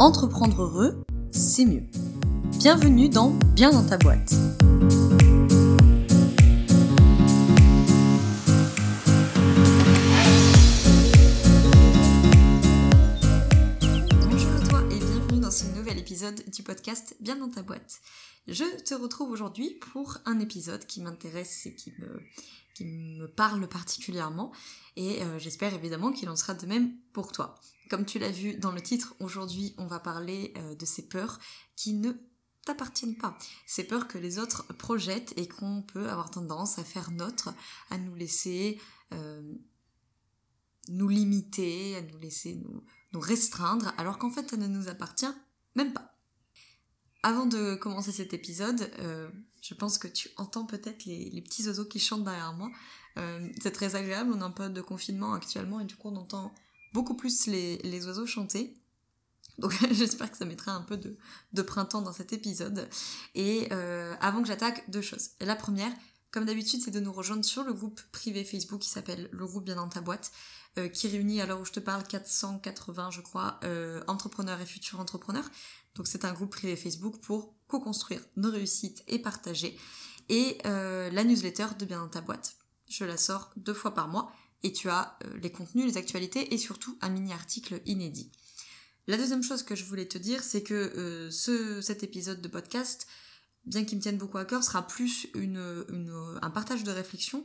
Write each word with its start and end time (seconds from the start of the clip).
Entreprendre 0.00 0.62
heureux, 0.62 1.04
c'est 1.30 1.64
mieux. 1.64 1.84
Bienvenue 2.58 3.08
dans 3.08 3.30
Bien 3.54 3.70
dans 3.70 3.86
ta 3.86 3.96
boîte. 3.96 4.34
Bonjour 14.20 14.52
à 14.52 14.60
toi 14.68 14.82
et 14.90 14.98
bienvenue 14.98 15.38
dans 15.38 15.52
ce 15.52 15.66
nouvel 15.76 15.96
épisode 16.00 16.42
du 16.50 16.64
podcast 16.64 17.16
Bien 17.20 17.36
dans 17.36 17.48
ta 17.48 17.62
boîte. 17.62 18.00
Je 18.48 18.64
te 18.82 18.94
retrouve 18.94 19.30
aujourd'hui 19.30 19.78
pour 19.92 20.18
un 20.26 20.40
épisode 20.40 20.84
qui 20.86 21.02
m'intéresse 21.02 21.66
et 21.66 21.76
qui 21.76 21.92
me, 22.80 23.26
parle 23.28 23.68
particulièrement 23.68 24.50
et 24.96 25.22
euh, 25.22 25.38
j'espère 25.38 25.72
évidemment 25.72 26.10
qu'il 26.10 26.28
en 26.28 26.36
sera 26.36 26.54
de 26.54 26.66
même 26.66 26.96
pour 27.12 27.30
toi. 27.30 27.54
Comme 27.94 28.06
tu 28.06 28.18
l'as 28.18 28.32
vu 28.32 28.56
dans 28.56 28.72
le 28.72 28.80
titre, 28.80 29.14
aujourd'hui 29.20 29.72
on 29.78 29.86
va 29.86 30.00
parler 30.00 30.52
euh, 30.56 30.74
de 30.74 30.84
ces 30.84 31.06
peurs 31.06 31.38
qui 31.76 31.92
ne 31.92 32.10
t'appartiennent 32.64 33.16
pas. 33.16 33.38
Ces 33.66 33.84
peurs 33.84 34.08
que 34.08 34.18
les 34.18 34.40
autres 34.40 34.66
projettent 34.78 35.32
et 35.36 35.46
qu'on 35.46 35.80
peut 35.82 36.10
avoir 36.10 36.28
tendance 36.28 36.76
à 36.80 36.82
faire 36.82 37.12
nôtre, 37.12 37.54
à 37.90 37.98
nous 37.98 38.16
laisser 38.16 38.80
euh, 39.12 39.54
nous 40.88 41.06
limiter, 41.06 41.94
à 41.94 42.02
nous 42.02 42.18
laisser 42.18 42.60
nous, 43.12 43.20
restreindre, 43.20 43.94
alors 43.96 44.18
qu'en 44.18 44.30
fait 44.30 44.50
ça 44.50 44.56
ne 44.56 44.66
nous 44.66 44.88
appartient 44.88 45.32
même 45.76 45.92
pas. 45.92 46.18
Avant 47.22 47.46
de 47.46 47.76
commencer 47.76 48.10
cet 48.10 48.34
épisode, 48.34 48.90
euh, 48.98 49.30
je 49.62 49.74
pense 49.74 49.98
que 49.98 50.08
tu 50.08 50.30
entends 50.36 50.66
peut-être 50.66 51.04
les, 51.04 51.42
petits 51.42 51.68
oiseaux 51.68 51.84
qui 51.84 52.00
chantent 52.00 52.24
derrière 52.24 52.54
moi. 52.54 52.72
C'est 53.62 53.70
très 53.70 53.94
agréable, 53.94 54.32
on 54.34 54.40
a 54.40 54.46
un 54.46 54.50
peu 54.50 54.68
de 54.68 54.80
confinement 54.80 55.34
actuellement 55.34 55.78
et 55.78 55.84
du 55.84 55.94
coup 55.94 56.08
on 56.08 56.16
entend 56.16 56.52
beaucoup 56.94 57.14
plus 57.14 57.46
les, 57.48 58.06
oiseaux 58.06 58.24
chanter. 58.24 58.74
Donc 59.58 59.76
j'espère 59.90 60.30
que 60.30 60.38
ça 60.38 60.46
mettra 60.46 60.72
un 60.72 60.80
peu 60.80 60.96
de, 60.96 61.62
printemps 61.62 62.00
dans 62.00 62.12
cet 62.12 62.32
épisode. 62.32 62.88
Et 63.34 63.68
euh, 63.72 64.14
avant 64.20 64.40
que 64.40 64.48
j'attaque, 64.48 64.88
deux 64.88 65.02
choses. 65.02 65.30
La 65.40 65.56
première, 65.56 65.92
comme 66.30 66.46
d'habitude, 66.46 66.80
c'est 66.82 66.92
de 66.92 67.00
nous 67.00 67.12
rejoindre 67.12 67.44
sur 67.44 67.64
le 67.64 67.72
groupe 67.72 68.00
privé 68.12 68.44
Facebook 68.44 68.80
qui 68.80 68.88
s'appelle 68.88 69.28
Le 69.32 69.44
groupe 69.44 69.64
Bien 69.64 69.74
dans 69.74 69.88
ta 69.88 70.00
boîte, 70.00 70.30
euh, 70.78 70.88
qui 70.88 71.08
réunit 71.08 71.40
à 71.40 71.46
l'heure 71.46 71.60
où 71.60 71.64
je 71.64 71.72
te 71.72 71.80
parle 71.80 72.04
480, 72.04 73.10
je 73.10 73.20
crois, 73.20 73.58
euh, 73.64 74.02
entrepreneurs 74.06 74.60
et 74.60 74.66
futurs 74.66 75.00
entrepreneurs. 75.00 75.50
Donc 75.96 76.06
c'est 76.06 76.24
un 76.24 76.32
groupe 76.32 76.50
privé 76.50 76.76
Facebook 76.76 77.20
pour 77.20 77.54
co-construire 77.66 78.20
nos 78.36 78.50
réussites 78.50 79.02
et 79.08 79.18
partager. 79.18 79.78
Et 80.30 80.58
la 80.64 81.22
newsletter 81.24 81.66
de 81.78 81.84
Bien 81.84 81.98
dans 81.98 82.08
ta 82.08 82.22
boîte. 82.22 82.56
Je 82.88 83.04
la 83.04 83.18
sors 83.18 83.50
deux 83.56 83.74
fois 83.74 83.92
par 83.92 84.08
mois 84.08 84.32
et 84.64 84.72
tu 84.72 84.88
as 84.88 85.16
euh, 85.24 85.38
les 85.40 85.52
contenus, 85.52 85.86
les 85.86 85.96
actualités 85.96 86.52
et 86.52 86.58
surtout 86.58 86.98
un 87.00 87.10
mini-article 87.10 87.80
inédit. 87.86 88.32
La 89.06 89.18
deuxième 89.18 89.42
chose 89.42 89.62
que 89.62 89.74
je 89.74 89.84
voulais 89.84 90.06
te 90.06 90.16
dire, 90.16 90.42
c'est 90.42 90.62
que 90.62 90.74
euh, 90.74 91.30
ce, 91.30 91.80
cet 91.82 92.02
épisode 92.02 92.40
de 92.40 92.48
podcast, 92.48 93.06
bien 93.66 93.84
qu'il 93.84 93.98
me 93.98 94.02
tienne 94.02 94.16
beaucoup 94.16 94.38
à 94.38 94.46
cœur, 94.46 94.64
sera 94.64 94.86
plus 94.86 95.28
un 95.34 96.50
partage 96.50 96.84
de 96.84 96.90
réflexion. 96.90 97.44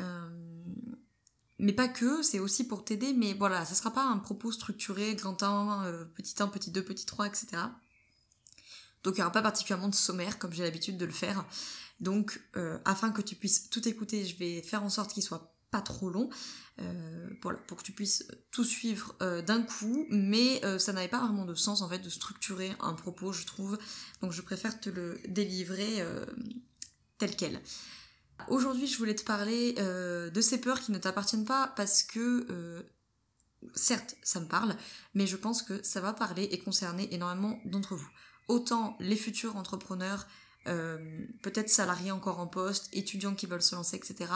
Euh, 0.00 0.28
mais 1.58 1.72
pas 1.72 1.88
que, 1.88 2.22
c'est 2.22 2.38
aussi 2.38 2.66
pour 2.66 2.84
t'aider, 2.84 3.14
mais 3.14 3.32
voilà, 3.32 3.64
ça 3.64 3.74
sera 3.74 3.92
pas 3.92 4.04
un 4.04 4.18
propos 4.18 4.52
structuré, 4.52 5.14
grand 5.14 5.42
1, 5.42 5.86
euh, 5.86 6.04
petit 6.04 6.34
1, 6.38 6.48
petit 6.48 6.70
2, 6.70 6.84
petit 6.84 7.06
3, 7.06 7.26
etc. 7.26 7.48
Donc 9.02 9.14
il 9.14 9.20
n'y 9.20 9.22
aura 9.22 9.32
pas 9.32 9.42
particulièrement 9.42 9.88
de 9.88 9.94
sommaire, 9.94 10.38
comme 10.38 10.52
j'ai 10.52 10.64
l'habitude 10.64 10.98
de 10.98 11.06
le 11.06 11.12
faire. 11.12 11.46
Donc, 12.00 12.40
afin 12.86 13.10
que 13.10 13.20
tu 13.20 13.34
puisses 13.34 13.68
tout 13.68 13.86
écouter, 13.86 14.24
je 14.24 14.34
vais 14.38 14.62
faire 14.62 14.82
en 14.82 14.88
sorte 14.88 15.12
qu'il 15.12 15.22
soit 15.22 15.49
pas 15.70 15.80
trop 15.80 16.10
long, 16.10 16.28
euh, 16.80 17.28
pour, 17.40 17.76
que 17.76 17.82
tu 17.82 17.92
puisses 17.92 18.26
tout 18.50 18.64
suivre 18.64 19.14
euh, 19.22 19.40
d'un 19.42 19.62
coup, 19.62 20.06
mais 20.10 20.64
euh, 20.64 20.78
ça 20.78 20.92
n'avait 20.92 21.08
pas 21.08 21.20
vraiment 21.20 21.44
de 21.44 21.54
sens 21.54 21.82
en 21.82 21.88
fait 21.88 22.00
de 22.00 22.08
structurer 22.08 22.72
un 22.80 22.94
propos, 22.94 23.32
je 23.32 23.46
trouve. 23.46 23.78
Donc 24.20 24.32
je 24.32 24.42
préfère 24.42 24.80
te 24.80 24.90
le 24.90 25.20
délivrer 25.28 26.04
tel 27.18 27.36
quel. 27.36 27.60
Aujourd'hui, 28.48 28.86
je 28.86 28.96
voulais 28.98 29.14
te 29.14 29.24
parler 29.24 29.74
de 29.74 30.40
ces 30.40 30.60
peurs 30.60 30.80
qui 30.80 30.92
ne 30.92 30.98
t'appartiennent 30.98 31.44
pas 31.44 31.72
parce 31.76 32.02
que, 32.02 32.84
certes, 33.74 34.16
ça 34.22 34.40
me 34.40 34.46
parle, 34.46 34.74
mais 35.14 35.26
je 35.26 35.36
pense 35.36 35.62
que 35.62 35.82
ça 35.82 36.00
va 36.00 36.12
parler 36.12 36.44
et 36.44 36.58
concerner 36.58 37.12
énormément 37.14 37.60
d'entre 37.66 37.94
vous. 37.94 38.08
Autant 38.48 38.96
les 38.98 39.16
futurs 39.16 39.56
entrepreneurs, 39.56 40.26
euh, 40.66 40.98
peut-être 41.42 41.70
salariés 41.70 42.10
encore 42.10 42.38
en 42.38 42.46
poste, 42.46 42.88
étudiants 42.92 43.34
qui 43.34 43.46
veulent 43.46 43.62
se 43.62 43.74
lancer, 43.74 43.96
etc. 43.96 44.30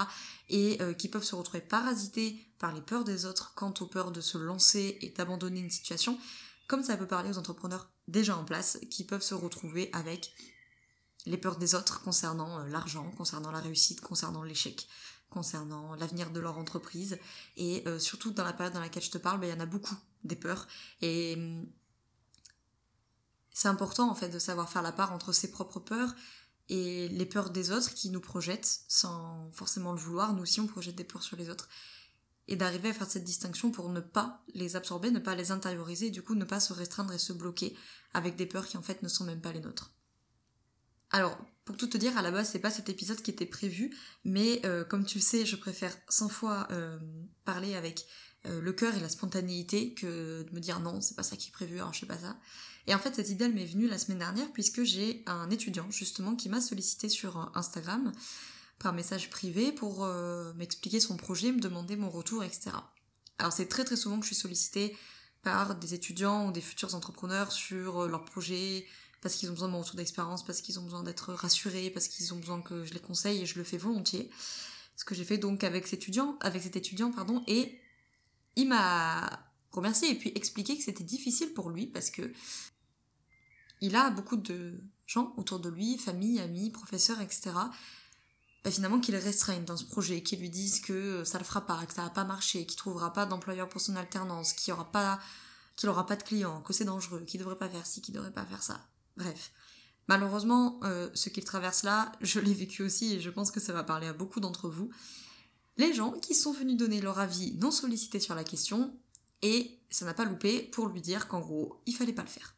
et 0.48 0.80
euh, 0.80 0.94
qui 0.94 1.08
peuvent 1.08 1.24
se 1.24 1.34
retrouver 1.34 1.60
parasités 1.60 2.38
par 2.58 2.72
les 2.72 2.80
peurs 2.80 3.04
des 3.04 3.26
autres 3.26 3.52
quant 3.54 3.74
aux 3.80 3.86
peurs 3.86 4.10
de 4.10 4.20
se 4.20 4.38
lancer 4.38 4.98
et 5.02 5.10
d'abandonner 5.10 5.60
une 5.60 5.70
situation, 5.70 6.18
comme 6.66 6.82
ça 6.82 6.96
peut 6.96 7.06
parler 7.06 7.30
aux 7.30 7.38
entrepreneurs 7.38 7.90
déjà 8.08 8.36
en 8.36 8.44
place 8.44 8.78
qui 8.90 9.04
peuvent 9.04 9.22
se 9.22 9.34
retrouver 9.34 9.90
avec 9.92 10.32
les 11.26 11.36
peurs 11.36 11.56
des 11.56 11.74
autres 11.74 12.02
concernant 12.02 12.60
euh, 12.60 12.68
l'argent, 12.68 13.10
concernant 13.16 13.50
la 13.50 13.60
réussite, 13.60 14.00
concernant 14.00 14.42
l'échec, 14.42 14.88
concernant 15.28 15.94
l'avenir 15.94 16.30
de 16.30 16.40
leur 16.40 16.58
entreprise. 16.58 17.18
Et 17.56 17.84
surtout 17.98 18.30
dans 18.30 18.44
la 18.44 18.52
période 18.52 18.72
dans 18.72 18.80
laquelle 18.80 19.02
je 19.02 19.10
te 19.10 19.18
parle, 19.18 19.40
ben, 19.40 19.48
il 19.48 19.50
y 19.50 19.56
en 19.56 19.60
a 19.60 19.66
beaucoup 19.66 19.96
des 20.22 20.36
peurs. 20.36 20.68
Et 21.02 21.34
hum, 21.36 21.66
c'est 23.54 23.68
important 23.68 24.10
en 24.10 24.14
fait 24.14 24.28
de 24.28 24.38
savoir 24.38 24.68
faire 24.68 24.82
la 24.82 24.92
part 24.92 25.12
entre 25.12 25.32
ses 25.32 25.50
propres 25.50 25.80
peurs 25.80 26.14
et 26.68 27.08
les 27.08 27.24
peurs 27.24 27.50
des 27.50 27.70
autres 27.70 27.94
qui 27.94 28.10
nous 28.10 28.20
projettent 28.20 28.80
sans 28.88 29.50
forcément 29.52 29.92
le 29.92 29.98
vouloir. 29.98 30.34
Nous 30.34 30.42
aussi 30.42 30.60
on 30.60 30.66
projette 30.66 30.96
des 30.96 31.04
peurs 31.04 31.22
sur 31.22 31.36
les 31.36 31.48
autres. 31.48 31.68
Et 32.46 32.56
d'arriver 32.56 32.90
à 32.90 32.92
faire 32.92 33.08
cette 33.08 33.24
distinction 33.24 33.70
pour 33.70 33.88
ne 33.88 34.00
pas 34.00 34.42
les 34.52 34.76
absorber, 34.76 35.10
ne 35.10 35.18
pas 35.18 35.34
les 35.34 35.50
intérioriser, 35.50 36.08
et 36.08 36.10
du 36.10 36.20
coup 36.20 36.34
ne 36.34 36.44
pas 36.44 36.60
se 36.60 36.74
restreindre 36.74 37.14
et 37.14 37.18
se 37.18 37.32
bloquer 37.32 37.74
avec 38.12 38.36
des 38.36 38.44
peurs 38.44 38.66
qui 38.66 38.76
en 38.76 38.82
fait 38.82 39.02
ne 39.02 39.08
sont 39.08 39.24
même 39.24 39.40
pas 39.40 39.52
les 39.52 39.60
nôtres. 39.60 39.92
Alors, 41.10 41.38
pour 41.64 41.76
tout 41.76 41.86
te 41.86 41.96
dire, 41.96 42.18
à 42.18 42.22
la 42.22 42.30
base, 42.30 42.50
c'est 42.50 42.58
pas 42.58 42.70
cet 42.70 42.88
épisode 42.88 43.22
qui 43.22 43.30
était 43.30 43.46
prévu, 43.46 43.96
mais 44.24 44.60
euh, 44.66 44.84
comme 44.84 45.06
tu 45.06 45.18
le 45.18 45.22
sais, 45.22 45.46
je 45.46 45.56
préfère 45.56 45.96
100 46.08 46.28
fois 46.28 46.66
euh, 46.72 46.98
parler 47.44 47.76
avec 47.76 48.04
euh, 48.46 48.60
le 48.60 48.72
cœur 48.72 48.94
et 48.94 49.00
la 49.00 49.08
spontanéité 49.08 49.94
que 49.94 50.42
de 50.42 50.54
me 50.54 50.60
dire 50.60 50.80
non, 50.80 51.00
c'est 51.00 51.14
pas 51.14 51.22
ça 51.22 51.36
qui 51.36 51.48
est 51.48 51.52
prévu, 51.52 51.76
alors 51.76 51.94
je 51.94 52.00
sais 52.00 52.06
pas 52.06 52.18
ça. 52.18 52.36
Et 52.86 52.94
en 52.94 52.98
fait, 52.98 53.14
cette 53.14 53.30
idée, 53.30 53.46
elle 53.46 53.54
m'est 53.54 53.64
venue 53.64 53.88
la 53.88 53.98
semaine 53.98 54.18
dernière 54.18 54.52
puisque 54.52 54.82
j'ai 54.82 55.22
un 55.26 55.50
étudiant, 55.50 55.90
justement, 55.90 56.36
qui 56.36 56.48
m'a 56.48 56.60
sollicité 56.60 57.08
sur 57.08 57.50
Instagram 57.54 58.12
par 58.78 58.92
message 58.92 59.30
privé 59.30 59.72
pour 59.72 60.04
euh, 60.04 60.52
m'expliquer 60.54 61.00
son 61.00 61.16
projet, 61.16 61.52
me 61.52 61.60
demander 61.60 61.96
mon 61.96 62.10
retour, 62.10 62.44
etc. 62.44 62.70
Alors, 63.38 63.52
c'est 63.52 63.66
très 63.66 63.84
très 63.84 63.96
souvent 63.96 64.18
que 64.18 64.26
je 64.26 64.34
suis 64.34 64.42
sollicitée 64.42 64.96
par 65.42 65.74
des 65.76 65.94
étudiants 65.94 66.48
ou 66.48 66.52
des 66.52 66.60
futurs 66.60 66.94
entrepreneurs 66.94 67.52
sur 67.52 68.02
euh, 68.04 68.08
leur 68.08 68.24
projet, 68.24 68.86
parce 69.22 69.36
qu'ils 69.36 69.48
ont 69.48 69.52
besoin 69.52 69.68
de 69.68 69.72
mon 69.72 69.80
retour 69.80 69.96
d'expérience, 69.96 70.44
parce 70.44 70.60
qu'ils 70.60 70.78
ont 70.78 70.84
besoin 70.84 71.02
d'être 71.02 71.32
rassurés, 71.32 71.90
parce 71.90 72.08
qu'ils 72.08 72.34
ont 72.34 72.38
besoin 72.38 72.60
que 72.60 72.84
je 72.84 72.92
les 72.92 73.00
conseille 73.00 73.42
et 73.42 73.46
je 73.46 73.56
le 73.58 73.64
fais 73.64 73.78
volontiers. 73.78 74.30
Ce 74.96 75.04
que 75.04 75.14
j'ai 75.14 75.24
fait 75.24 75.38
donc 75.38 75.64
avec 75.64 75.86
cet 75.86 76.00
étudiant, 76.00 76.36
avec 76.40 76.62
cet 76.62 76.76
étudiant, 76.76 77.10
pardon, 77.10 77.42
et 77.46 77.80
il 78.56 78.68
m'a 78.68 79.44
remercié 79.72 80.10
et 80.10 80.14
puis 80.14 80.30
expliqué 80.34 80.76
que 80.76 80.84
c'était 80.84 81.04
difficile 81.04 81.52
pour 81.52 81.70
lui 81.70 81.86
parce 81.86 82.10
que 82.10 82.32
il 83.84 83.96
a 83.96 84.10
beaucoup 84.10 84.36
de 84.36 84.80
gens 85.06 85.34
autour 85.36 85.60
de 85.60 85.68
lui, 85.68 85.98
famille, 85.98 86.40
amis, 86.40 86.70
professeurs, 86.70 87.20
etc. 87.20 87.50
Bah, 88.64 88.70
finalement 88.70 88.98
qu'il 88.98 89.14
restreignent 89.14 89.66
dans 89.66 89.76
ce 89.76 89.84
projet, 89.84 90.22
qui 90.22 90.36
lui 90.36 90.48
disent 90.48 90.80
que 90.80 91.22
ça 91.24 91.38
le 91.38 91.44
fera 91.44 91.66
pas, 91.66 91.84
que 91.84 91.92
ça 91.92 92.02
va 92.02 92.10
pas 92.10 92.24
marcher, 92.24 92.64
qu'il 92.64 92.78
trouvera 92.78 93.12
pas 93.12 93.26
d'employeur 93.26 93.68
pour 93.68 93.80
son 93.80 93.94
alternance, 93.96 94.54
qu'il 94.54 94.72
aura 94.72 94.90
pas, 94.90 95.20
qu'il 95.76 95.88
aura 95.90 96.06
pas 96.06 96.16
de 96.16 96.22
clients, 96.22 96.62
que 96.62 96.72
c'est 96.72 96.86
dangereux, 96.86 97.24
qu'il 97.26 97.40
devrait 97.40 97.58
pas 97.58 97.68
faire 97.68 97.84
ci, 97.84 98.00
qu'il 98.00 98.14
devrait 98.14 98.32
pas 98.32 98.46
faire 98.46 98.62
ça. 98.62 98.80
Bref. 99.18 99.52
Malheureusement, 100.08 100.80
euh, 100.84 101.10
ce 101.14 101.28
qu'il 101.28 101.44
traverse 101.44 101.82
là, 101.82 102.12
je 102.22 102.40
l'ai 102.40 102.54
vécu 102.54 102.82
aussi 102.82 103.14
et 103.14 103.20
je 103.20 103.30
pense 103.30 103.50
que 103.50 103.60
ça 103.60 103.74
va 103.74 103.84
parler 103.84 104.06
à 104.06 104.14
beaucoup 104.14 104.40
d'entre 104.40 104.70
vous. 104.70 104.90
Les 105.76 105.92
gens 105.92 106.12
qui 106.12 106.34
sont 106.34 106.52
venus 106.52 106.76
donner 106.78 107.02
leur 107.02 107.18
avis 107.18 107.54
non 107.56 107.70
sollicité 107.70 108.18
sur 108.18 108.34
la 108.34 108.44
question 108.44 108.96
et 109.42 109.78
ça 109.90 110.06
n'a 110.06 110.14
pas 110.14 110.24
loupé 110.24 110.62
pour 110.62 110.88
lui 110.88 111.02
dire 111.02 111.28
qu'en 111.28 111.40
gros, 111.40 111.82
il 111.84 111.94
fallait 111.94 112.12
pas 112.14 112.22
le 112.22 112.28
faire. 112.28 112.54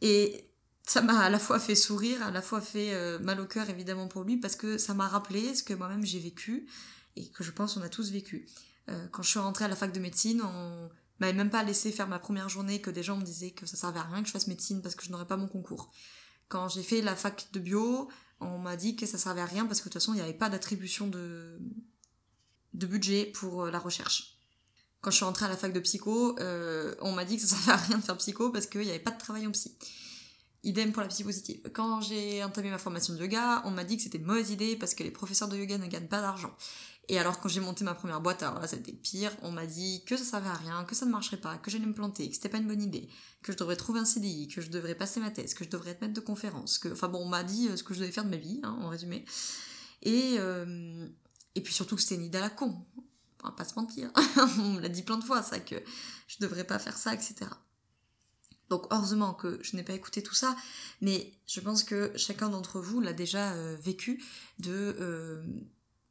Et 0.00 0.50
ça 0.90 1.02
m'a 1.02 1.18
à 1.20 1.30
la 1.30 1.38
fois 1.38 1.58
fait 1.58 1.74
sourire, 1.74 2.22
à 2.22 2.30
la 2.30 2.42
fois 2.42 2.60
fait 2.60 2.94
euh, 2.94 3.18
mal 3.20 3.40
au 3.40 3.46
cœur 3.46 3.70
évidemment 3.70 4.08
pour 4.08 4.24
lui 4.24 4.36
parce 4.38 4.56
que 4.56 4.78
ça 4.78 4.94
m'a 4.94 5.06
rappelé 5.08 5.54
ce 5.54 5.62
que 5.62 5.74
moi-même 5.74 6.04
j'ai 6.04 6.18
vécu 6.18 6.66
et 7.16 7.28
que 7.28 7.44
je 7.44 7.50
pense 7.50 7.76
on 7.76 7.82
a 7.82 7.88
tous 7.88 8.10
vécu. 8.10 8.46
Euh, 8.88 9.06
quand 9.12 9.22
je 9.22 9.30
suis 9.30 9.38
rentrée 9.38 9.66
à 9.66 9.68
la 9.68 9.76
fac 9.76 9.92
de 9.92 10.00
médecine, 10.00 10.42
on 10.42 10.90
m'avait 11.20 11.32
même 11.32 11.50
pas 11.50 11.62
laissé 11.62 11.92
faire 11.92 12.08
ma 12.08 12.18
première 12.18 12.48
journée 12.48 12.80
que 12.80 12.90
des 12.90 13.02
gens 13.02 13.16
me 13.16 13.22
disaient 13.22 13.52
que 13.52 13.66
ça 13.66 13.76
servait 13.76 14.00
à 14.00 14.04
rien 14.04 14.22
que 14.22 14.26
je 14.26 14.32
fasse 14.32 14.46
médecine 14.46 14.82
parce 14.82 14.94
que 14.94 15.04
je 15.04 15.10
n'aurais 15.10 15.26
pas 15.26 15.36
mon 15.36 15.48
concours. 15.48 15.92
Quand 16.48 16.68
j'ai 16.68 16.82
fait 16.82 17.02
la 17.02 17.14
fac 17.14 17.48
de 17.52 17.60
bio, 17.60 18.08
on 18.40 18.58
m'a 18.58 18.76
dit 18.76 18.96
que 18.96 19.06
ça 19.06 19.18
servait 19.18 19.42
à 19.42 19.46
rien 19.46 19.66
parce 19.66 19.80
que 19.80 19.88
de 19.88 19.92
toute 19.92 20.02
façon 20.02 20.14
il 20.14 20.16
n'y 20.16 20.22
avait 20.22 20.34
pas 20.34 20.48
d'attribution 20.48 21.06
de 21.06 21.58
de 22.72 22.86
budget 22.86 23.26
pour 23.26 23.64
euh, 23.64 23.70
la 23.70 23.78
recherche. 23.78 24.39
Quand 25.00 25.10
je 25.10 25.16
suis 25.16 25.24
rentrée 25.24 25.46
à 25.46 25.48
la 25.48 25.56
fac 25.56 25.72
de 25.72 25.80
psycho, 25.80 26.38
euh, 26.40 26.94
on 27.00 27.12
m'a 27.12 27.24
dit 27.24 27.36
que 27.36 27.42
ça 27.42 27.48
servait 27.56 27.72
à 27.72 27.76
rien 27.76 27.98
de 27.98 28.02
faire 28.02 28.16
psycho 28.18 28.50
parce 28.50 28.66
qu'il 28.66 28.82
n'y 28.82 28.90
avait 28.90 28.98
pas 28.98 29.10
de 29.12 29.18
travail 29.18 29.46
en 29.46 29.50
psy. 29.50 29.74
Idem 30.62 30.92
pour 30.92 31.02
la 31.02 31.08
psy 31.08 31.24
positive. 31.24 31.60
Quand 31.72 32.02
j'ai 32.02 32.44
entamé 32.44 32.68
ma 32.68 32.76
formation 32.76 33.14
de 33.14 33.20
yoga, 33.20 33.62
on 33.64 33.70
m'a 33.70 33.84
dit 33.84 33.96
que 33.96 34.02
c'était 34.02 34.18
une 34.18 34.26
mauvaise 34.26 34.50
idée 34.50 34.76
parce 34.76 34.94
que 34.94 35.02
les 35.02 35.10
professeurs 35.10 35.48
de 35.48 35.56
yoga 35.56 35.78
ne 35.78 35.86
gagnent 35.86 36.08
pas 36.08 36.20
d'argent. 36.20 36.54
Et 37.08 37.18
alors 37.18 37.40
quand 37.40 37.48
j'ai 37.48 37.60
monté 37.60 37.82
ma 37.82 37.94
première 37.94 38.20
boîte, 38.20 38.42
alors 38.44 38.60
là 38.60 38.68
c'était 38.68 38.92
pire, 38.92 39.32
on 39.42 39.50
m'a 39.50 39.66
dit 39.66 40.04
que 40.06 40.16
ça 40.16 40.22
servait 40.22 40.48
à 40.48 40.54
rien, 40.54 40.84
que 40.84 40.94
ça 40.94 41.06
ne 41.06 41.10
marcherait 41.10 41.40
pas, 41.40 41.56
que 41.56 41.68
j'allais 41.68 41.86
me 41.86 41.92
planter, 41.92 42.28
que 42.28 42.34
c'était 42.36 42.48
pas 42.48 42.58
une 42.58 42.68
bonne 42.68 42.82
idée, 42.82 43.08
que 43.42 43.52
je 43.52 43.56
devrais 43.56 43.74
trouver 43.74 43.98
un 43.98 44.04
CDI, 44.04 44.46
que 44.46 44.60
je 44.60 44.70
devrais 44.70 44.94
passer 44.94 45.18
ma 45.18 45.32
thèse, 45.32 45.54
que 45.54 45.64
je 45.64 45.70
devrais 45.70 45.90
être 45.90 46.02
maître 46.02 46.14
de 46.14 46.20
conférence, 46.20 46.78
que... 46.78 46.88
Enfin 46.88 47.08
bon, 47.08 47.18
on 47.18 47.28
m'a 47.28 47.42
dit 47.42 47.68
euh, 47.68 47.76
ce 47.76 47.82
que 47.82 47.94
je 47.94 48.00
devais 48.00 48.12
faire 48.12 48.24
de 48.24 48.30
ma 48.30 48.36
vie, 48.36 48.60
hein, 48.62 48.78
en 48.80 48.90
résumé. 48.90 49.24
Et, 50.02 50.36
euh, 50.38 51.08
et 51.56 51.62
puis 51.62 51.74
surtout 51.74 51.96
que 51.96 52.02
c'était 52.02 52.14
une 52.14 52.26
idée 52.26 52.38
à 52.38 52.42
la 52.42 52.50
con. 52.50 52.86
On 53.42 53.48
va 53.48 53.54
pas 53.54 53.64
se 53.64 53.74
mentir. 53.74 54.10
on 54.58 54.70
me 54.72 54.80
l'a 54.80 54.88
dit 54.88 55.02
plein 55.02 55.18
de 55.18 55.24
fois, 55.24 55.42
ça, 55.42 55.60
que 55.60 55.76
je 56.28 56.36
devrais 56.40 56.64
pas 56.64 56.78
faire 56.78 56.96
ça, 56.96 57.14
etc. 57.14 57.46
Donc 58.68 58.86
heureusement 58.90 59.34
que 59.34 59.58
je 59.62 59.76
n'ai 59.76 59.82
pas 59.82 59.94
écouté 59.94 60.22
tout 60.22 60.34
ça, 60.34 60.56
mais 61.00 61.32
je 61.46 61.60
pense 61.60 61.82
que 61.82 62.12
chacun 62.16 62.48
d'entre 62.48 62.80
vous 62.80 63.00
l'a 63.00 63.12
déjà 63.12 63.52
euh, 63.52 63.76
vécu 63.80 64.22
de 64.60 64.96
euh, 65.00 65.42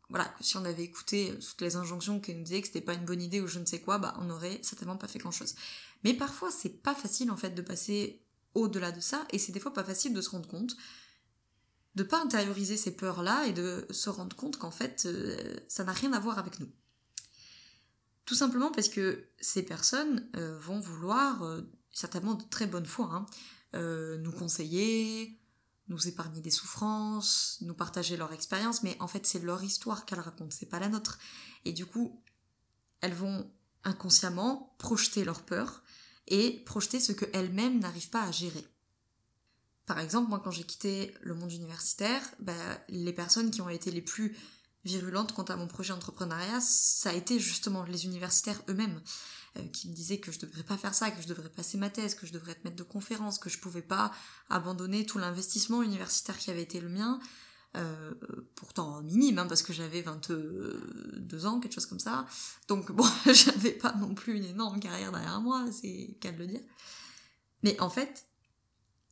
voilà, 0.10 0.34
si 0.42 0.58
on 0.58 0.66
avait 0.66 0.84
écouté 0.84 1.34
toutes 1.40 1.62
les 1.62 1.78
injonctions 1.78 2.20
qui 2.20 2.36
nous 2.36 2.44
disaient 2.44 2.62
que 2.62 2.68
c'était 2.68 2.82
pas 2.82 2.96
une 2.96 3.06
bonne 3.06 3.22
idée 3.22 3.40
ou 3.40 3.48
je 3.48 3.60
ne 3.60 3.66
sais 3.66 3.80
quoi, 3.80 3.98
bah 3.98 4.14
on 4.20 4.26
n'aurait 4.26 4.60
certainement 4.62 4.98
pas 4.98 5.08
fait 5.08 5.20
grand 5.20 5.32
chose. 5.32 5.56
Mais 6.04 6.14
parfois 6.14 6.52
c'est 6.52 6.82
pas 6.82 6.96
facile 6.96 7.32
en 7.32 7.38
fait 7.38 7.52
de 7.52 7.62
passer 7.62 8.22
au-delà 8.56 8.92
de 8.92 9.00
ça 9.00 9.26
et 9.32 9.38
c'est 9.40 9.54
des 9.54 9.60
fois 9.62 9.74
pas 9.74 9.84
facile 9.86 10.14
de 10.14 10.22
se 10.22 10.30
rendre 10.32 10.50
compte 10.50 10.76
de 11.96 12.04
pas 12.04 12.22
intérioriser 12.22 12.78
ces 12.78 12.96
peurs 12.96 13.24
là 13.24 13.46
et 13.46 13.54
de 13.54 13.86
se 13.90 14.10
rendre 14.10 14.36
compte 14.36 14.58
qu'en 14.58 14.72
fait 14.72 15.04
euh, 15.06 15.56
ça 15.68 15.84
n'a 15.84 15.94
rien 15.94 16.14
à 16.14 16.20
voir 16.20 16.40
avec 16.40 16.60
nous. 16.60 16.70
Tout 18.30 18.36
simplement 18.36 18.70
parce 18.72 18.90
que 18.90 19.26
ces 19.42 19.64
personnes 19.64 20.30
vont 20.36 20.80
vouloir 20.80 21.42
certainement 21.90 22.36
de 22.36 22.44
très 22.44 22.68
bonne 22.68 22.86
foi, 22.86 23.10
hein. 23.12 23.26
euh, 23.74 24.20
nous 24.20 24.32
conseiller, 24.32 25.42
nous 25.88 26.08
épargner 26.08 26.40
des 26.40 26.52
souffrances, 26.52 27.58
nous 27.62 27.74
partager 27.74 28.18
leur 28.18 28.32
expérience, 28.32 28.84
mais 28.84 28.96
en 29.00 29.08
fait 29.08 29.26
c'est 29.26 29.40
leur 29.40 29.64
histoire 29.64 30.06
qu'elles 30.06 30.20
racontent, 30.20 30.56
c'est 30.56 30.68
pas 30.68 30.80
la 30.80 30.90
nôtre. 30.90 31.18
Et 31.66 31.74
du 31.74 31.88
coup, 31.88 32.22
elles 33.02 33.16
vont 33.16 33.52
inconsciemment 33.84 34.76
projeter 34.78 35.24
leur 35.24 35.42
peur 35.42 35.82
et 36.28 36.64
projeter 36.68 37.00
ce 37.00 37.14
qu'elles-mêmes 37.14 37.80
n'arrivent 37.80 38.12
pas 38.12 38.22
à 38.26 38.32
gérer. 38.32 38.68
Par 39.88 39.98
exemple, 39.98 40.30
moi 40.30 40.40
quand 40.40 40.52
j'ai 40.52 40.66
quitté 40.66 41.16
le 41.22 41.34
monde 41.34 41.52
universitaire, 41.52 42.22
bah, 42.38 42.54
les 42.90 43.12
personnes 43.12 43.50
qui 43.50 43.62
ont 43.62 43.70
été 43.70 43.90
les 43.90 44.04
plus 44.04 44.38
virulentes 44.86 45.34
quant 45.34 45.44
à 45.44 45.56
mon 45.56 45.68
projet 45.68 45.94
entrepreneuriat, 45.94 46.62
ça 46.62 47.10
a 47.10 47.14
été 47.14 47.40
justement 47.40 47.84
les 47.84 48.06
universitaires 48.06 48.62
eux-mêmes. 48.70 49.02
Euh, 49.58 49.68
qui 49.70 49.90
me 49.90 49.96
disait 49.96 50.20
que 50.20 50.32
je 50.32 50.40
devrais 50.40 50.64
pas 50.64 50.78
faire 50.78 50.94
ça, 50.94 51.10
que 51.10 51.24
je 51.24 51.28
devrais 51.28 51.50
passer 51.50 51.80
ma 51.80 51.90
thèse, 51.90 52.14
que 52.14 52.28
je 52.28 52.34
devrais 52.34 52.52
être 52.52 52.64
maître 52.64 52.76
de 52.76 52.84
conférence, 52.84 53.40
que 53.40 53.50
je 53.50 53.58
pouvais 53.58 53.82
pas 53.82 54.12
abandonner 54.48 55.08
tout 55.08 55.18
l'investissement 55.18 55.82
universitaire 55.82 56.38
qui 56.38 56.52
avait 56.52 56.62
été 56.62 56.80
le 56.80 56.88
mien, 56.88 57.20
euh, 57.76 58.14
pourtant 58.54 59.02
minime, 59.02 59.40
hein, 59.40 59.48
parce 59.48 59.64
que 59.64 59.74
j'avais 59.74 60.04
22 60.04 61.46
ans, 61.48 61.60
quelque 61.60 61.74
chose 61.74 61.88
comme 61.88 62.00
ça. 62.00 62.28
Donc 62.68 62.92
bon, 62.92 63.08
j'avais 63.26 63.72
pas 63.72 63.94
non 63.94 64.14
plus 64.14 64.38
une 64.38 64.46
énorme 64.46 64.80
carrière 64.80 65.12
derrière 65.12 65.42
moi, 65.42 65.66
c'est 65.72 66.16
qu'à 66.22 66.32
le 66.32 66.46
dire. 66.46 66.62
Mais 67.64 67.80
en 67.82 67.90
fait, 67.90 68.28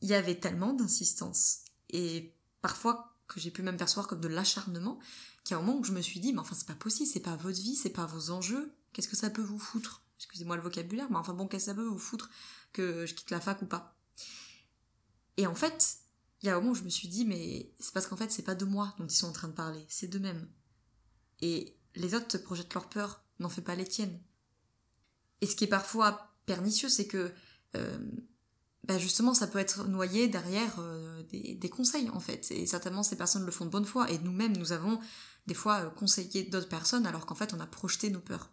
il 0.02 0.10
y 0.10 0.14
avait 0.14 0.40
tellement 0.40 0.74
d'insistance, 0.74 1.62
et 1.90 2.36
parfois 2.62 3.17
que 3.28 3.40
j'ai 3.40 3.52
pu 3.52 3.62
même 3.62 3.78
percevoir 3.78 4.08
comme 4.08 4.22
de 4.22 4.28
l'acharnement, 4.28 5.00
qu'à 5.44 5.58
un 5.58 5.62
moment 5.62 5.80
où 5.80 5.84
je 5.84 5.92
me 5.92 6.02
suis 6.02 6.20
dit, 6.20 6.34
mais 6.34 6.40
enfin 6.40 6.56
c'est 6.56 6.68
pas 6.68 6.76
possible, 6.76 7.10
c'est 7.12 7.20
pas 7.20 7.36
votre 7.36 7.60
vie, 7.60 7.76
c'est 7.76 7.90
pas 7.90 8.06
vos 8.06 8.32
enjeux, 8.32 8.74
qu'est-ce 8.94 9.08
que 9.08 9.16
ça 9.16 9.30
peut 9.30 9.42
vous 9.42 9.60
foutre? 9.60 10.04
Excusez-moi 10.18 10.56
le 10.56 10.62
vocabulaire, 10.62 11.08
mais 11.10 11.18
enfin 11.18 11.34
bon, 11.34 11.48
qu'est-ce 11.48 11.66
que 11.66 11.72
ça 11.72 11.76
peut 11.76 11.86
vous 11.86 12.00
foutre 12.00 12.30
que 12.74 13.06
je 13.06 13.14
quitte 13.14 13.32
la 13.32 13.40
fac 13.40 13.62
ou 13.62 13.66
pas? 13.66 13.96
Et 15.38 15.46
en 15.46 15.56
fait, 15.56 16.00
il 16.42 16.48
y 16.48 16.50
a 16.50 16.56
un 16.56 16.60
moment 16.60 16.72
où 16.72 16.76
je 16.76 16.84
me 16.84 16.90
suis 16.90 17.08
dit, 17.08 17.26
mais 17.26 17.72
c'est 17.80 17.94
parce 17.94 18.08
qu'en 18.08 18.18
fait, 18.18 18.32
c'est 18.32 18.44
pas 18.44 18.56
de 18.56 18.66
moi 18.66 18.96
dont 18.98 19.06
ils 19.06 19.16
sont 19.16 19.28
en 19.28 19.34
train 19.34 19.48
de 19.48 19.54
parler, 19.54 19.86
c'est 19.90 20.08
d'eux-mêmes. 20.08 20.48
Et 21.42 21.78
les 21.96 22.16
autres 22.16 22.28
te 22.28 22.38
projettent 22.38 22.74
leur 22.74 22.90
peur, 22.90 23.24
n'en 23.40 23.50
fais 23.50 23.62
pas 23.62 23.76
les 23.76 23.86
tiennes. 23.86 24.20
Et 25.42 25.46
ce 25.46 25.56
qui 25.56 25.66
est 25.66 25.68
parfois 25.68 26.36
pernicieux, 26.46 26.90
c'est 26.90 27.08
que 27.08 27.32
euh, 27.76 28.00
bah 28.88 28.98
justement, 28.98 29.34
ça 29.34 29.48
peut 29.48 29.60
être 29.60 29.86
noyé 29.86 30.30
derrière 30.30 30.76
euh, 30.80 31.22
des, 31.32 31.70
conseils, 31.70 32.10
en 32.10 32.22
fait. 32.22 32.50
Et 32.52 32.66
certainement, 32.66 33.04
ces 33.04 33.18
personnes 33.18 33.46
le 33.46 33.52
font 33.52 33.66
de 33.66 33.70
bonne 33.70 33.86
foi. 33.86 34.10
Et 34.10 34.18
nous-mêmes, 34.20 34.56
nous 34.56 34.72
avons 34.72 35.00
des 35.46 35.54
fois 35.54 35.82
euh, 35.82 35.90
conseillé 35.90 36.44
d'autres 36.44 36.70
personnes 36.70 37.06
alors 37.06 37.26
qu'en 37.26 37.36
fait, 37.36 37.54
on 37.54 37.60
a 37.60 37.66
projeté 37.66 38.10
nos 38.10 38.22
peurs. 38.22 38.50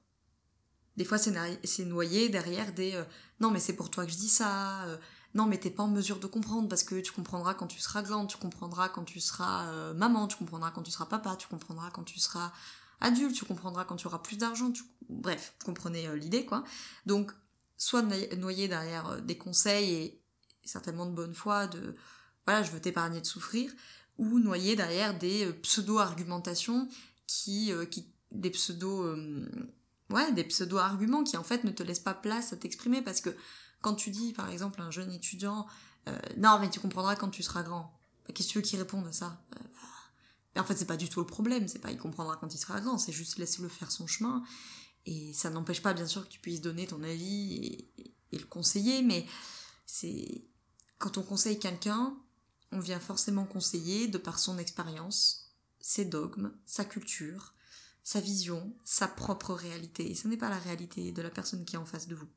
Des 0.96 1.04
fois, 1.04 1.19
c'est 1.19 1.84
noyé 1.84 2.28
derrière 2.28 2.72
des 2.72 2.94
euh, 2.94 3.04
non, 3.38 3.50
mais 3.52 3.60
c'est 3.60 3.75
pour 3.75 3.90
toi 3.90 4.04
que 4.04 4.10
je 4.10 4.16
dis 4.16 4.28
ça. 4.28 4.86
Non, 5.34 5.46
mais 5.46 5.58
t'es 5.58 5.70
pas 5.70 5.82
en 5.82 5.88
mesure 5.88 6.19
de 6.19 6.26
comprendre 6.26 6.69
parce 6.69 6.84
que 6.84 7.00
tu 7.00 7.12
comprendras 7.12 7.54
quand 7.54 7.66
tu 7.66 7.80
seras 7.80 8.02
grande, 8.02 8.28
tu 8.28 8.37
comprendras 8.37 8.88
quand 8.88 9.04
tu 9.04 9.20
seras 9.20 9.92
maman, 9.94 10.28
tu 10.28 10.37
comprendras 10.37 10.70
quand 10.70 10.82
tu 10.82 10.92
seras 10.92 11.06
papa, 11.06 11.34
tu 11.37 11.48
comprendras 11.48 11.90
quand 11.90 12.04
tu 12.04 12.20
seras 12.20 12.52
adulte, 13.00 13.34
tu 13.34 13.44
comprendras 13.44 13.84
quand 13.84 13.96
tu 13.96 14.06
auras 14.06 14.20
plus 14.20 14.37
d'argent. 14.37 14.72
Bref, 15.08 15.54
vous 15.58 15.66
comprenez 15.66 16.16
l'idée, 16.16 16.44
quoi. 16.44 16.62
Donc, 17.06 17.32
soit 17.76 18.02
noyé 18.37 18.69
derrière 18.69 19.20
des 19.22 19.37
conseils 19.37 19.92
et 19.92 20.24
certainement 20.64 21.06
de 21.06 21.12
bonne 21.12 21.34
foi, 21.34 21.66
de 21.66 21.94
voilà, 22.46 22.62
je 22.62 22.70
veux 22.70 22.81
t'épargner 22.81 23.20
de 23.20 23.26
souffrir, 23.26 23.70
ou 24.19 24.38
noyé 24.38 24.76
derrière 24.76 25.19
des 25.19 25.52
pseudo-argumentations 25.62 26.88
qui, 27.26 27.72
qui, 27.90 28.12
des 28.31 28.50
pseudo 28.50 29.14
ouais, 30.11 30.32
des 30.32 30.44
pseudo-arguments 30.44 31.25
qui 31.25 31.37
en 31.37 31.44
fait 31.44 31.64
ne 31.64 31.70
te 31.70 31.82
laissent 31.82 32.00
pas 32.00 32.14
place 32.14 32.52
à 32.52 32.56
t'exprimer. 32.56 33.02
Parce 33.02 33.20
que 33.20 33.31
quand 33.81 33.94
tu 33.94 34.11
dis 34.11 34.32
par 34.32 34.50
exemple 34.50 34.81
à 34.81 34.84
un 34.84 34.90
jeune 34.90 35.12
étudiant 35.12 35.66
euh, 36.08 36.19
non 36.37 36.58
mais 36.61 36.70
tu 36.70 36.81
comprendras 36.81 37.16
quand 37.16 37.31
tu 37.31 37.43
seras 37.43 37.62
grand, 37.62 37.99
bah, 38.26 38.32
qu'est-ce 38.34 38.49
que 38.49 38.52
tu 38.52 38.58
veux 38.58 38.62
qu'il 38.62 38.78
réponde 38.78 39.06
à 39.06 39.12
ça? 39.12 39.43
Euh, 39.56 39.64
mais 40.55 40.61
En 40.61 40.64
fait 40.64 40.76
c'est 40.76 40.87
pas 40.87 40.96
du 40.96 41.08
tout 41.08 41.20
le 41.20 41.26
problème, 41.26 41.69
c'est 41.69 41.78
pas 41.78 41.90
il 41.90 41.99
comprendra 41.99 42.37
quand 42.37 42.55
il 42.55 42.58
sera 42.58 42.81
grand, 42.81 42.99
c'est 42.99 43.12
juste 43.12 43.38
laisser-le 43.38 43.69
faire 43.69 43.90
son 43.90 44.06
chemin. 44.06 44.43
Et 45.06 45.32
ça 45.34 45.50
n'empêche 45.50 45.82
pas 45.82 45.93
bien 45.93 46.06
sûr 46.06 46.25
que 46.25 46.32
tu 46.32 46.40
puisses 46.40 46.62
donner 46.62 46.87
ton 46.87 47.02
avis 47.02 47.90
et 48.32 48.38
le 48.38 48.46
conseiller, 48.46 49.02
mais 49.02 49.26
c'est 49.84 50.44
quand 51.04 51.18
on 51.18 51.22
conseille 51.22 51.58
quelqu'un, 51.58 52.16
on 52.72 52.80
vient 52.80 52.98
forcément 52.98 53.44
conseiller 53.44 54.08
de 54.08 54.16
par 54.16 54.38
son 54.38 54.56
expérience, 54.56 55.54
ses 55.78 56.06
dogmes, 56.06 56.50
sa 56.64 56.86
culture, 56.86 57.52
sa 58.02 58.20
vision, 58.20 58.74
sa 58.84 59.06
propre 59.06 59.52
réalité. 59.52 60.10
Et 60.10 60.14
ce 60.14 60.28
n'est 60.28 60.38
pas 60.38 60.48
la 60.48 60.58
réalité 60.58 61.12
de 61.12 61.20
la 61.20 61.28
personne 61.28 61.66
qui 61.66 61.76
est 61.76 61.78
en 61.78 61.84
face 61.84 62.08
de 62.08 62.14
vous. 62.14 62.30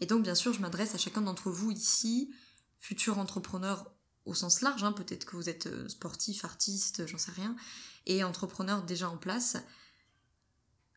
Et 0.00 0.04
donc, 0.04 0.24
bien 0.24 0.34
sûr, 0.34 0.52
je 0.52 0.60
m'adresse 0.60 0.94
à 0.94 0.98
chacun 0.98 1.22
d'entre 1.22 1.50
vous 1.50 1.70
ici, 1.70 2.34
futurs 2.78 3.16
entrepreneurs 3.16 3.90
au 4.26 4.34
sens 4.34 4.60
large, 4.60 4.84
hein, 4.84 4.92
peut-être 4.92 5.24
que 5.24 5.36
vous 5.36 5.48
êtes 5.48 5.66
euh, 5.66 5.88
sportif, 5.88 6.44
artiste, 6.44 7.06
j'en 7.06 7.16
sais 7.16 7.32
rien, 7.32 7.56
et 8.04 8.22
entrepreneurs 8.24 8.82
déjà 8.82 9.08
en 9.08 9.16
place. 9.16 9.56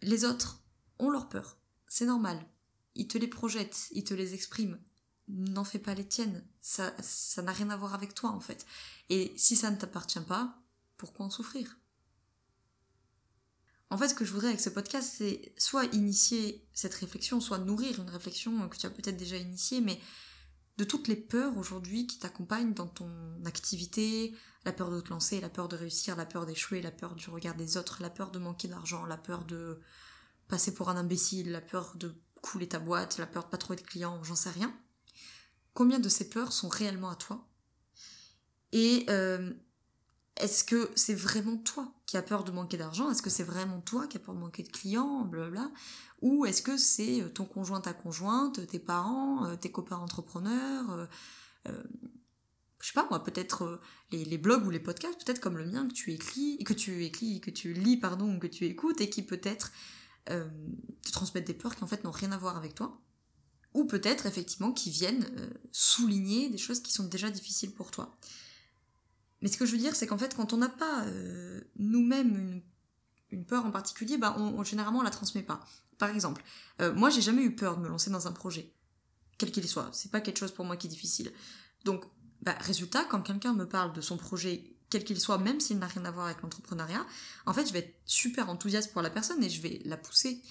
Les 0.02 0.26
autres 0.26 0.62
ont 0.98 1.12
leur 1.12 1.30
peur. 1.30 1.56
C'est 1.88 2.08
normal. 2.08 2.46
Ils 2.96 3.08
te 3.08 3.18
les 3.18 3.30
projettent, 3.30 3.88
ils 3.92 4.04
te 4.04 4.14
les 4.14 4.34
expriment. 4.34 4.80
N'en 5.30 5.64
fais 5.64 5.80
pas 5.80 5.94
les 5.94 6.08
tiennes. 6.08 6.44
Ça, 6.60 6.92
n'a 7.42 7.52
rien 7.52 7.70
à 7.70 7.78
voir 7.78 7.94
avec 7.94 8.16
toi, 8.16 8.32
en 8.32 8.40
fait. 8.40 8.66
Et 9.10 9.34
si 9.38 9.56
ça 9.56 9.70
ne 9.70 9.78
t'appartient 9.78 10.20
pas, 10.20 10.58
pourquoi 10.98 11.26
en 11.26 11.30
souffrir? 11.30 11.78
En 13.92 13.98
fait, 13.98 14.10
ce 14.10 14.14
que 14.14 14.26
je 14.26 14.32
voudrais 14.32 14.50
avec 14.50 14.60
ce 14.60 14.70
podcast, 14.70 15.14
c'est 15.18 15.54
soit 15.58 15.86
initier 15.86 16.68
cette 16.74 16.94
réflexion, 16.94 17.42
soit 17.42 17.60
nourrir 17.60 18.00
une 18.00 18.10
réflexion 18.10 18.68
que 18.70 18.78
tu 18.78 18.86
as 18.86 18.92
peut-être 18.92 19.18
déjà 19.18 19.38
initiée, 19.38 19.82
mais 19.82 20.00
de 20.78 20.84
toutes 20.84 21.08
les 21.08 21.16
peurs 21.16 21.58
aujourd'hui 21.58 22.08
qui 22.08 22.20
t'accompagnent 22.20 22.74
dans 22.74 22.88
ton 22.88 23.10
activité, 23.46 24.34
la 24.66 24.72
peur 24.72 24.92
de 24.92 25.02
te 25.02 25.10
lancer, 25.10 25.42
la 25.42 25.50
peur 25.50 25.68
de 25.68 25.76
réussir, 25.76 26.16
la 26.16 26.26
peur 26.26 26.46
d'échouer, 26.46 26.82
la 26.82 26.92
peur 26.92 27.16
du 27.16 27.30
regard 27.30 27.56
des 27.56 27.78
autres, 27.78 28.02
la 28.02 28.10
peur 28.10 28.32
de 28.32 28.40
manquer 28.40 28.68
d'argent, 28.68 29.06
la 29.06 29.18
peur 29.18 29.44
de 29.46 29.80
passer 30.48 30.74
pour 30.74 30.90
un 30.90 30.96
imbécile, 30.96 31.52
la 31.52 31.62
peur 31.62 31.96
de 31.96 32.16
couler 32.42 32.68
ta 32.68 32.80
boîte, 32.80 33.18
la 33.18 33.28
peur 33.28 33.44
de 33.44 33.50
pas 33.50 33.58
trouver 33.58 33.78
de 33.78 33.86
clients, 33.86 34.24
j'en 34.24 34.36
sais 34.36 34.52
rien. 34.52 34.74
Combien 35.74 36.00
de 36.00 36.10
ces 36.10 36.30
peurs 36.30 36.54
sont 36.54 36.70
réellement 36.70 37.10
à 37.10 37.16
toi 37.16 37.48
Et 38.72 39.06
euh, 39.10 39.54
est-ce 40.40 40.64
que 40.64 40.90
c'est 40.96 41.14
vraiment 41.14 41.58
toi 41.58 41.92
qui 42.06 42.16
as 42.16 42.22
peur 42.22 42.44
de 42.44 42.52
manquer 42.52 42.78
d'argent? 42.78 43.12
Est-ce 43.12 43.22
que 43.22 43.30
c'est 43.30 43.44
vraiment 43.44 43.82
toi 43.82 44.08
qui 44.08 44.18
as 44.18 44.20
peur 44.22 44.34
de 44.34 44.40
manquer 44.40 44.64
de 44.64 44.70
clients? 44.70 45.26
Blablabla. 45.26 45.70
Ou 46.22 46.46
est-ce 46.46 46.62
que 46.62 46.78
c'est 46.78 47.22
euh, 47.22 47.30
ton 47.30 47.46
conjoint, 47.46 47.82
ta 47.82 47.94
conjointe, 47.94 48.66
tes 48.68 48.80
parents, 48.80 49.46
euh, 49.46 49.56
tes 49.56 49.72
copains 49.72 49.98
entrepreneurs 49.98 51.08
euh, 51.68 51.84
je 52.82 52.88
sais 52.88 52.94
pas 52.94 53.06
moi, 53.10 53.22
peut-être 53.22 53.82
les, 54.10 54.38
blogs 54.38 54.66
ou 54.66 54.70
les 54.70 54.80
podcasts, 54.80 55.26
peut-être 55.26 55.42
comme 55.42 55.58
le 55.58 55.66
mien 55.66 55.86
que 55.86 55.92
tu 55.92 56.14
écris, 56.14 56.58
que 56.64 56.74
tu 56.74 57.04
écris, 57.04 57.42
que 57.42 57.52
tu 57.52 57.74
lis, 57.74 57.98
pardon, 57.98 58.40
que 58.40 58.48
tu 58.48 58.64
écoutes, 58.64 59.02
et 59.02 59.10
qui 59.10 59.22
peut-être 59.22 59.74
te 60.26 61.12
transmettent 61.12 61.48
des 61.48 61.54
peurs 61.54 61.76
qui 61.76 61.84
en 61.84 61.88
fait 61.88 62.06
n'ont 62.06 62.12
rien 62.12 62.32
à 62.32 62.38
voir 62.38 62.56
avec 62.56 62.76
toi. 62.76 63.02
Ou 63.74 63.86
peut-être 63.86 64.26
effectivement 64.26 64.72
qui 64.72 64.90
viennent 64.90 65.30
souligner 65.72 66.50
des 66.50 66.58
choses 66.58 66.82
qui 66.82 66.92
sont 66.92 67.06
déjà 67.06 67.30
difficiles 67.30 67.72
pour 67.72 67.92
toi. 67.92 68.18
Mais 69.42 69.48
ce 69.48 69.58
que 69.58 69.66
je 69.66 69.72
veux 69.72 69.78
dire, 69.78 69.96
c'est 69.96 70.08
qu'en 70.08 70.18
fait, 70.18 70.36
quand 70.36 70.54
on 70.54 70.58
n'a 70.58 70.70
pas 70.70 71.06
euh, 71.06 71.62
nous-mêmes 71.78 72.62
une, 73.32 73.46
peur 73.46 73.66
en 73.66 73.72
particulier, 73.72 74.18
bah, 74.18 74.36
on, 74.38 74.64
généralement 74.64 75.00
on 75.00 75.04
la 75.04 75.12
transmet 75.12 75.44
pas. 75.44 75.64
Par 75.98 76.10
exemple, 76.10 76.44
euh, 76.82 76.94
moi 76.94 77.10
j'ai 77.10 77.22
jamais 77.22 77.44
eu 77.44 77.56
peur 77.56 77.78
de 77.78 77.84
me 77.84 77.88
lancer 77.88 78.10
dans 78.10 78.28
un 78.28 78.32
projet, 78.32 78.74
quel 79.38 79.52
qu'il 79.52 79.68
soit. 79.68 79.90
C'est 79.94 80.12
pas 80.12 80.22
quelque 80.22 80.38
chose 80.38 80.52
pour 80.52 80.66
moi 80.66 80.78
qui 80.78 80.88
est 80.88 80.90
difficile. 80.90 81.32
Donc, 81.86 82.06
Bah, 82.42 82.56
résultat, 82.60 83.04
quand 83.06 83.22
quelqu'un 83.22 83.54
me 83.54 83.68
parle 83.68 83.94
de 83.94 84.02
son 84.02 84.18
projet, 84.18 84.64
quel 84.90 85.04
qu'il 85.04 85.20
soit, 85.20 85.38
même 85.38 85.60
s'il 85.60 85.78
n'a 85.78 85.88
rien 85.88 86.06
à 86.06 86.12
voir 86.12 86.26
avec 86.26 86.42
l'entrepreneuriat, 86.42 87.06
en 87.46 87.54
fait, 87.54 87.68
je 87.68 87.74
vais 87.74 87.80
être 87.80 87.96
super 88.06 88.50
enthousiaste 88.50 88.92
pour 88.92 89.02
la 89.02 89.10
personne 89.10 89.44
et 89.44 89.50
je 89.50 89.62
vais 89.62 89.82
la 89.86 89.98
pousser. 89.98 90.42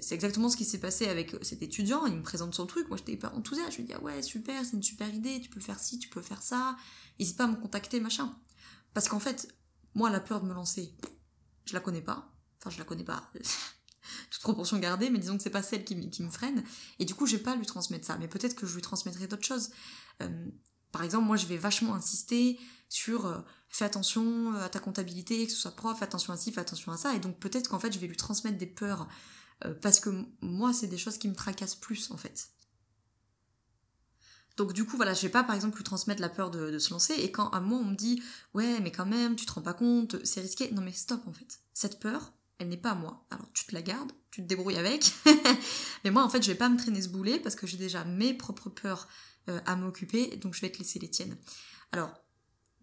C'est 0.00 0.14
exactement 0.14 0.48
ce 0.48 0.56
qui 0.56 0.64
s'est 0.64 0.78
passé 0.80 1.06
avec 1.06 1.36
cet 1.42 1.62
étudiant. 1.62 2.06
Il 2.06 2.14
me 2.14 2.22
présente 2.22 2.54
son 2.54 2.66
truc. 2.66 2.88
Moi, 2.88 2.96
j'étais 2.96 3.12
hyper 3.12 3.34
enthousiaste. 3.34 3.72
Je 3.72 3.76
lui 3.78 3.84
dis, 3.84 3.92
ah 3.94 4.02
ouais, 4.02 4.22
super, 4.22 4.64
c'est 4.64 4.72
une 4.72 4.82
super 4.82 5.12
idée. 5.12 5.40
Tu 5.40 5.50
peux 5.50 5.60
faire 5.60 5.78
ci, 5.78 5.98
tu 5.98 6.08
peux 6.08 6.22
faire 6.22 6.42
ça. 6.42 6.76
N'hésite 7.18 7.36
pas 7.36 7.44
à 7.44 7.48
me 7.48 7.56
contacter, 7.56 8.00
machin. 8.00 8.34
Parce 8.92 9.08
qu'en 9.08 9.20
fait, 9.20 9.54
moi, 9.94 10.10
la 10.10 10.20
peur 10.20 10.40
de 10.40 10.46
me 10.48 10.54
lancer, 10.54 10.94
je 11.64 11.74
la 11.74 11.80
connais 11.80 12.02
pas. 12.02 12.32
Enfin, 12.60 12.70
je 12.70 12.78
la 12.78 12.84
connais 12.84 13.04
pas. 13.04 13.30
Toute 14.30 14.42
proportion 14.42 14.78
gardée, 14.78 15.10
mais 15.10 15.18
disons 15.18 15.36
que 15.36 15.42
c'est 15.42 15.50
pas 15.50 15.62
celle 15.62 15.84
qui, 15.84 15.94
me 15.94 16.30
freine. 16.30 16.64
Et 16.98 17.04
du 17.04 17.14
coup, 17.14 17.26
je 17.26 17.36
vais 17.36 17.42
pas 17.42 17.54
lui 17.54 17.66
transmettre 17.66 18.06
ça. 18.06 18.16
Mais 18.18 18.28
peut-être 18.28 18.54
que 18.54 18.66
je 18.66 18.74
lui 18.74 18.82
transmettrai 18.82 19.28
d'autres 19.28 19.46
choses. 19.46 19.70
Euh, 20.22 20.46
par 20.92 21.02
exemple, 21.02 21.26
moi, 21.26 21.36
je 21.36 21.46
vais 21.46 21.56
vachement 21.56 21.94
insister 21.94 22.58
sur 22.94 23.26
euh, 23.26 23.38
fais 23.68 23.84
attention 23.84 24.54
à 24.54 24.68
ta 24.68 24.78
comptabilité, 24.78 25.46
que 25.46 25.52
ce 25.52 25.58
soit 25.58 25.72
prof, 25.72 25.98
fais 25.98 26.04
attention 26.04 26.32
à 26.32 26.36
ci, 26.36 26.52
fais 26.52 26.60
attention 26.60 26.92
à 26.92 26.96
ça. 26.96 27.14
Et 27.14 27.18
donc, 27.18 27.38
peut-être 27.40 27.68
qu'en 27.68 27.80
fait, 27.80 27.92
je 27.92 27.98
vais 27.98 28.06
lui 28.06 28.16
transmettre 28.16 28.56
des 28.56 28.66
peurs. 28.66 29.08
Euh, 29.64 29.74
parce 29.82 30.00
que 30.00 30.10
moi, 30.40 30.72
c'est 30.72 30.86
des 30.86 30.98
choses 30.98 31.18
qui 31.18 31.28
me 31.28 31.34
tracassent 31.34 31.74
plus, 31.74 32.10
en 32.12 32.16
fait. 32.16 32.50
Donc 34.56 34.72
du 34.72 34.84
coup, 34.84 34.96
voilà, 34.96 35.14
je 35.14 35.22
vais 35.22 35.30
pas 35.30 35.42
par 35.42 35.56
exemple 35.56 35.78
lui 35.78 35.82
transmettre 35.82 36.20
la 36.20 36.28
peur 36.28 36.48
de, 36.48 36.78
se 36.78 36.90
lancer. 36.90 37.14
Et 37.14 37.32
quand 37.32 37.48
à 37.48 37.58
moi 37.58 37.80
on 37.80 37.86
me 37.86 37.96
dit 37.96 38.22
ouais, 38.54 38.78
mais 38.78 38.92
quand 38.92 39.04
même, 39.04 39.34
tu 39.34 39.46
te 39.46 39.52
rends 39.52 39.62
pas 39.62 39.74
compte, 39.74 40.24
c'est 40.24 40.40
risqué. 40.40 40.70
Non 40.70 40.80
mais 40.80 40.92
stop 40.92 41.26
en 41.26 41.32
fait. 41.32 41.58
Cette 41.72 41.98
peur, 41.98 42.32
elle 42.58 42.68
n'est 42.68 42.76
pas 42.76 42.90
à 42.90 42.94
moi. 42.94 43.26
Alors 43.32 43.48
tu 43.52 43.66
te 43.66 43.74
la 43.74 43.82
gardes, 43.82 44.12
tu 44.30 44.42
te 44.42 44.46
débrouilles 44.46 44.76
avec. 44.76 45.12
mais 46.04 46.12
moi 46.12 46.22
en 46.22 46.28
fait, 46.28 46.40
je 46.40 46.52
vais 46.52 46.56
pas 46.56 46.68
me 46.68 46.78
traîner 46.78 47.02
ce 47.02 47.08
boulet 47.08 47.40
parce 47.40 47.56
que 47.56 47.66
j'ai 47.66 47.78
déjà 47.78 48.04
mes 48.04 48.32
propres 48.32 48.70
peurs 48.70 49.08
euh, 49.48 49.58
à 49.66 49.74
m'occuper, 49.74 50.36
donc 50.36 50.54
je 50.54 50.60
vais 50.60 50.70
te 50.70 50.78
laisser 50.78 51.00
les 51.00 51.10
tiennes. 51.10 51.36
Alors 51.90 52.12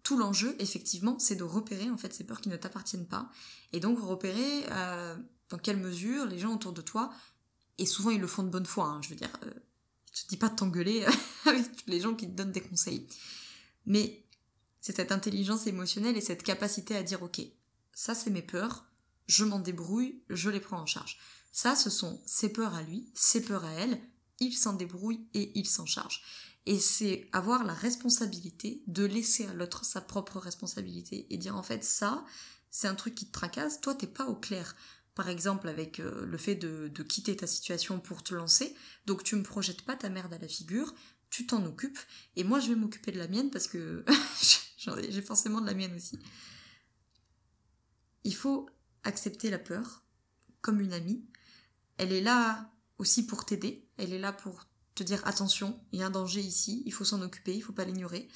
tout 0.02 0.16
l'enjeu, 0.16 0.56
effectivement, 0.58 1.18
c'est 1.18 1.36
de 1.36 1.44
repérer 1.44 1.90
en 1.90 1.96
fait 1.96 2.12
ces 2.12 2.24
peurs 2.24 2.40
qui 2.40 2.48
ne 2.48 2.56
t'appartiennent 2.56 3.06
pas, 3.06 3.30
et 3.72 3.80
donc 3.80 4.00
repérer 4.00 4.64
euh, 4.70 5.16
dans 5.48 5.58
quelle 5.58 5.76
mesure 5.76 6.26
les 6.26 6.38
gens 6.38 6.54
autour 6.54 6.72
de 6.72 6.82
toi, 6.82 7.12
et 7.78 7.86
souvent 7.86 8.10
ils 8.10 8.20
le 8.20 8.26
font 8.26 8.42
de 8.42 8.48
bonne 8.48 8.66
foi, 8.66 8.86
hein, 8.86 9.00
je 9.02 9.10
veux 9.10 9.16
dire, 9.16 9.32
euh, 9.44 9.50
je 10.12 10.22
te 10.22 10.28
dis 10.28 10.36
pas 10.36 10.48
de 10.48 10.56
t'engueuler 10.56 11.04
avec 11.46 11.66
les 11.86 12.00
gens 12.00 12.14
qui 12.14 12.26
te 12.26 12.32
donnent 12.32 12.52
des 12.52 12.60
conseils. 12.60 13.06
Mais 13.86 14.24
c'est 14.80 14.96
cette 14.96 15.12
intelligence 15.12 15.66
émotionnelle 15.66 16.16
et 16.16 16.20
cette 16.20 16.42
capacité 16.42 16.96
à 16.96 17.02
dire 17.02 17.22
ok, 17.22 17.40
ça 17.92 18.14
c'est 18.14 18.30
mes 18.30 18.42
peurs, 18.42 18.86
je 19.28 19.44
m'en 19.44 19.60
débrouille, 19.60 20.22
je 20.28 20.50
les 20.50 20.60
prends 20.60 20.80
en 20.80 20.86
charge. 20.86 21.18
Ça, 21.52 21.76
ce 21.76 21.90
sont 21.90 22.20
ses 22.26 22.48
peurs 22.48 22.74
à 22.74 22.82
lui, 22.82 23.10
ses 23.14 23.42
peurs 23.42 23.64
à 23.64 23.72
elle, 23.72 24.00
il 24.40 24.52
s'en 24.52 24.72
débrouille 24.72 25.26
et 25.34 25.52
il 25.58 25.66
s'en 25.66 25.86
charge. 25.86 26.22
Et 26.66 26.78
c'est 26.78 27.28
avoir 27.32 27.64
la 27.64 27.74
responsabilité 27.74 28.82
de 28.86 29.04
laisser 29.04 29.46
à 29.46 29.54
l'autre 29.54 29.84
sa 29.84 30.00
propre 30.00 30.38
responsabilité 30.38 31.26
et 31.30 31.36
dire 31.36 31.56
en 31.56 31.62
fait 31.62 31.82
ça, 31.82 32.24
c'est 32.70 32.86
un 32.86 32.94
truc 32.94 33.14
qui 33.14 33.26
te 33.26 33.32
tracasse, 33.32 33.80
toi 33.80 33.94
t'es 33.94 34.06
pas 34.06 34.26
au 34.26 34.36
clair. 34.36 34.76
Par 35.14 35.28
exemple 35.28 35.68
avec 35.68 36.00
euh, 36.00 36.24
le 36.24 36.38
fait 36.38 36.54
de, 36.54 36.88
quitter 37.02 37.36
ta 37.36 37.46
situation 37.46 38.00
pour 38.00 38.22
te 38.22 38.34
lancer, 38.34 38.74
donc 39.06 39.24
tu 39.24 39.36
me 39.36 39.42
projettes 39.42 39.82
pas 39.82 39.96
ta 39.96 40.08
merde 40.08 40.32
à 40.32 40.38
la 40.38 40.48
figure, 40.48 40.94
tu 41.30 41.46
t'en 41.46 41.64
occupes, 41.66 41.98
et 42.36 42.44
moi 42.44 42.60
je 42.60 42.68
vais 42.68 42.76
m'occuper 42.76 43.10
de 43.10 43.18
la 43.18 43.28
mienne 43.28 43.50
parce 43.50 43.66
que 43.66 44.04
j'ai 45.10 45.22
forcément 45.22 45.60
de 45.60 45.66
la 45.66 45.74
mienne 45.74 45.94
aussi. 45.94 46.18
Il 48.24 48.34
faut 48.34 48.70
accepter 49.02 49.50
la 49.50 49.58
peur 49.58 50.04
comme 50.60 50.80
une 50.80 50.92
amie. 50.92 51.24
Elle 51.98 52.12
est 52.12 52.20
là 52.20 52.70
aussi 52.98 53.26
pour 53.26 53.44
t'aider, 53.44 53.84
elle 53.96 54.12
est 54.12 54.18
là 54.18 54.32
pour 54.32 54.64
te 54.94 55.02
dire 55.02 55.26
attention, 55.26 55.78
il 55.92 56.00
y 56.00 56.02
a 56.02 56.06
un 56.06 56.10
danger 56.10 56.40
ici, 56.40 56.82
il 56.86 56.92
faut 56.92 57.04
s'en 57.04 57.22
occuper, 57.22 57.54
il 57.54 57.62
faut 57.62 57.72
pas 57.72 57.84
l'ignorer. 57.84 58.28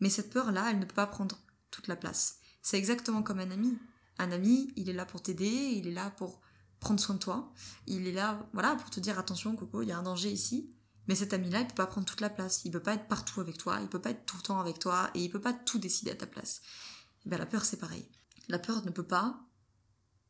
Mais 0.00 0.10
cette 0.10 0.30
peur-là, 0.30 0.70
elle 0.70 0.78
ne 0.78 0.84
peut 0.84 0.94
pas 0.94 1.06
prendre 1.06 1.38
toute 1.70 1.88
la 1.88 1.96
place. 1.96 2.38
C'est 2.62 2.78
exactement 2.78 3.22
comme 3.22 3.40
un 3.40 3.50
ami. 3.50 3.76
Un 4.18 4.32
ami, 4.32 4.72
il 4.76 4.88
est 4.88 4.92
là 4.94 5.06
pour 5.06 5.22
t'aider, 5.22 5.46
il 5.46 5.86
est 5.86 5.92
là 5.92 6.10
pour 6.10 6.40
prendre 6.80 7.00
soin 7.00 7.16
de 7.16 7.20
toi, 7.20 7.52
il 7.86 8.06
est 8.06 8.12
là, 8.12 8.46
voilà, 8.52 8.76
pour 8.76 8.90
te 8.90 9.00
dire 9.00 9.18
attention 9.18 9.56
Coco, 9.56 9.82
il 9.82 9.88
y 9.88 9.92
a 9.92 9.98
un 9.98 10.02
danger 10.02 10.30
ici. 10.30 10.72
Mais 11.08 11.14
cet 11.14 11.32
ami-là, 11.32 11.60
il 11.60 11.66
peut 11.66 11.74
pas 11.74 11.86
prendre 11.86 12.06
toute 12.06 12.20
la 12.20 12.28
place, 12.28 12.64
il 12.64 12.70
peut 12.70 12.82
pas 12.82 12.94
être 12.94 13.08
partout 13.08 13.40
avec 13.40 13.56
toi, 13.56 13.78
il 13.80 13.88
peut 13.88 14.00
pas 14.00 14.10
être 14.10 14.26
tout 14.26 14.36
le 14.36 14.42
temps 14.42 14.60
avec 14.60 14.78
toi, 14.78 15.10
et 15.14 15.24
il 15.24 15.30
peut 15.30 15.40
pas 15.40 15.54
tout 15.54 15.78
décider 15.78 16.10
à 16.10 16.14
ta 16.14 16.26
place. 16.26 16.58
Et 16.58 17.22
eh 17.26 17.28
bien 17.30 17.38
la 17.38 17.46
peur, 17.46 17.64
c'est 17.64 17.78
pareil. 17.78 18.06
La 18.48 18.58
peur 18.58 18.84
ne 18.84 18.90
peut 18.90 19.06
pas 19.06 19.40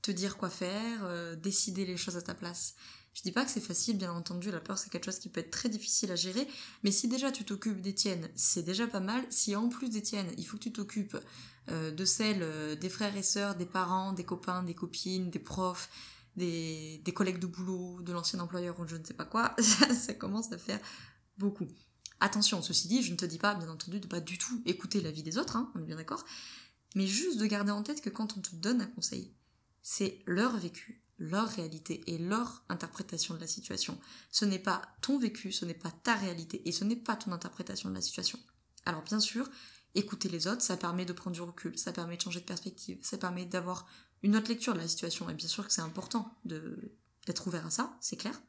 te 0.02 0.10
dire 0.10 0.36
quoi 0.36 0.48
faire, 0.48 1.04
euh, 1.04 1.34
décider 1.34 1.84
les 1.84 1.96
choses 1.96 2.16
à 2.16 2.22
ta 2.22 2.34
place. 2.34 2.74
Je 3.14 3.22
dis 3.22 3.32
pas 3.32 3.44
que 3.44 3.50
c'est 3.50 3.60
facile, 3.60 3.98
bien 3.98 4.12
entendu, 4.12 4.50
la 4.50 4.60
peur 4.60 4.78
c'est 4.78 4.90
quelque 4.90 5.06
chose 5.06 5.18
qui 5.18 5.28
peut 5.28 5.40
être 5.40 5.50
très 5.50 5.68
difficile 5.68 6.12
à 6.12 6.16
gérer, 6.16 6.46
mais 6.84 6.92
si 6.92 7.08
déjà 7.08 7.32
tu 7.32 7.44
t'occupes 7.44 7.80
des 7.80 7.94
tiennes, 7.94 8.28
c'est 8.36 8.62
déjà 8.62 8.86
pas 8.86 9.00
mal. 9.00 9.24
Si 9.30 9.56
en 9.56 9.68
plus 9.68 9.90
des 9.90 10.02
tiennes, 10.02 10.30
il 10.36 10.46
faut 10.46 10.56
que 10.56 10.62
tu 10.62 10.72
t'occupes 10.72 11.16
euh, 11.70 11.90
de 11.90 12.04
celles 12.04 12.42
euh, 12.42 12.76
des 12.76 12.88
frères 12.88 13.16
et 13.16 13.22
sœurs, 13.22 13.56
des 13.56 13.66
parents, 13.66 14.12
des 14.12 14.24
copains, 14.24 14.62
des 14.62 14.74
copines, 14.74 15.30
des 15.30 15.38
profs, 15.38 15.90
des, 16.38 17.12
collègues 17.14 17.38
de 17.38 17.46
boulot, 17.46 18.00
de 18.02 18.12
l'ancien 18.12 18.38
employeur 18.40 18.78
ou 18.80 18.86
je 18.86 18.96
ne 18.96 19.04
sais 19.04 19.14
pas 19.14 19.24
quoi, 19.24 19.54
ça, 19.58 20.14
commence 20.14 20.52
à 20.52 20.58
faire 20.58 20.80
beaucoup. 21.36 21.66
Attention, 22.20 22.62
ceci 22.62 22.88
dit, 22.88 23.02
je 23.02 23.12
ne 23.12 23.16
te 23.16 23.26
dis 23.26 23.38
pas, 23.38 23.54
bien 23.54 23.68
entendu, 23.68 24.00
de 24.00 24.06
pas 24.06 24.20
du 24.20 24.38
tout 24.38 24.62
écouter 24.64 25.00
l'avis 25.00 25.22
des 25.22 25.38
autres, 25.38 25.56
hein, 25.56 25.70
on 25.74 25.80
est 25.80 25.86
bien 25.86 25.96
d'accord, 25.96 26.24
mais 26.94 27.06
juste 27.06 27.38
de 27.38 27.46
garder 27.46 27.70
en 27.70 27.82
tête 27.82 28.00
que 28.00 28.10
quand 28.10 28.36
on 28.36 28.40
te 28.40 28.54
donne 28.56 28.80
un 28.80 28.86
conseil, 28.86 29.32
c'est 29.82 30.20
leur 30.26 30.56
vécu, 30.56 31.00
leur 31.18 31.48
réalité 31.48 32.02
et 32.06 32.18
leur 32.18 32.64
interprétation 32.68 33.34
de 33.34 33.40
la 33.40 33.46
situation. 33.46 33.98
Ce 34.30 34.44
n'est 34.44 34.58
pas 34.58 34.82
ton 35.02 35.18
vécu, 35.18 35.52
ce 35.52 35.64
n'est 35.64 35.74
pas 35.74 35.90
ta 35.90 36.14
réalité 36.14 36.66
et 36.66 36.72
ce 36.72 36.84
n'est 36.84 36.96
pas 36.96 37.16
ton 37.16 37.32
interprétation 37.32 37.88
de 37.90 37.94
la 37.94 38.00
situation. 38.00 38.38
Alors 38.86 39.02
bien 39.02 39.20
sûr, 39.20 39.50
écouter 39.94 40.28
les 40.28 40.46
autres, 40.46 40.62
ça 40.62 40.76
permet 40.76 41.04
de 41.04 41.12
prendre 41.12 41.34
du 41.34 41.42
recul, 41.42 41.76
ça 41.78 41.92
permet 41.92 42.16
de 42.16 42.22
changer 42.22 42.40
de 42.40 42.44
perspective, 42.44 42.98
ça 43.02 43.18
permet 43.18 43.44
d'avoir 43.44 43.86
une 44.22 44.36
autre 44.36 44.48
lecture 44.48 44.74
de 44.74 44.78
la 44.78 44.88
situation. 44.88 45.28
Et 45.28 45.34
bien 45.34 45.48
sûr 45.48 45.66
que 45.66 45.72
c'est 45.72 45.80
important 45.80 46.38
d'être 46.44 47.46
ouvert 47.46 47.66
à 47.66 47.70
ça, 47.70 47.96
c'est 48.00 48.16
clair. 48.16 48.40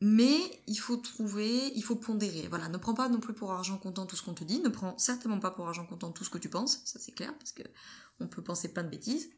Mais 0.00 0.38
il 0.66 0.76
faut 0.76 0.96
trouver, 0.96 1.72
il 1.74 1.82
faut 1.82 1.96
pondérer. 1.96 2.48
Voilà, 2.48 2.68
ne 2.68 2.76
prends 2.76 2.94
pas 2.94 3.08
non 3.08 3.20
plus 3.20 3.32
pour 3.32 3.52
argent 3.52 3.78
comptant 3.78 4.06
tout 4.06 4.16
ce 4.16 4.22
qu'on 4.22 4.34
te 4.34 4.44
dit, 4.44 4.60
ne 4.60 4.68
prends 4.68 4.98
certainement 4.98 5.40
pas 5.40 5.50
pour 5.50 5.66
argent 5.66 5.86
comptant 5.86 6.12
tout 6.12 6.24
ce 6.24 6.30
que 6.30 6.38
tu 6.38 6.48
penses, 6.48 6.80
ça 6.84 6.98
c'est 6.98 7.12
clair, 7.12 7.36
parce 7.38 7.52
que 7.52 7.62
on 8.20 8.26
peut 8.26 8.42
penser 8.42 8.72
plein 8.72 8.84
de 8.84 8.90
bêtises. 8.90 9.30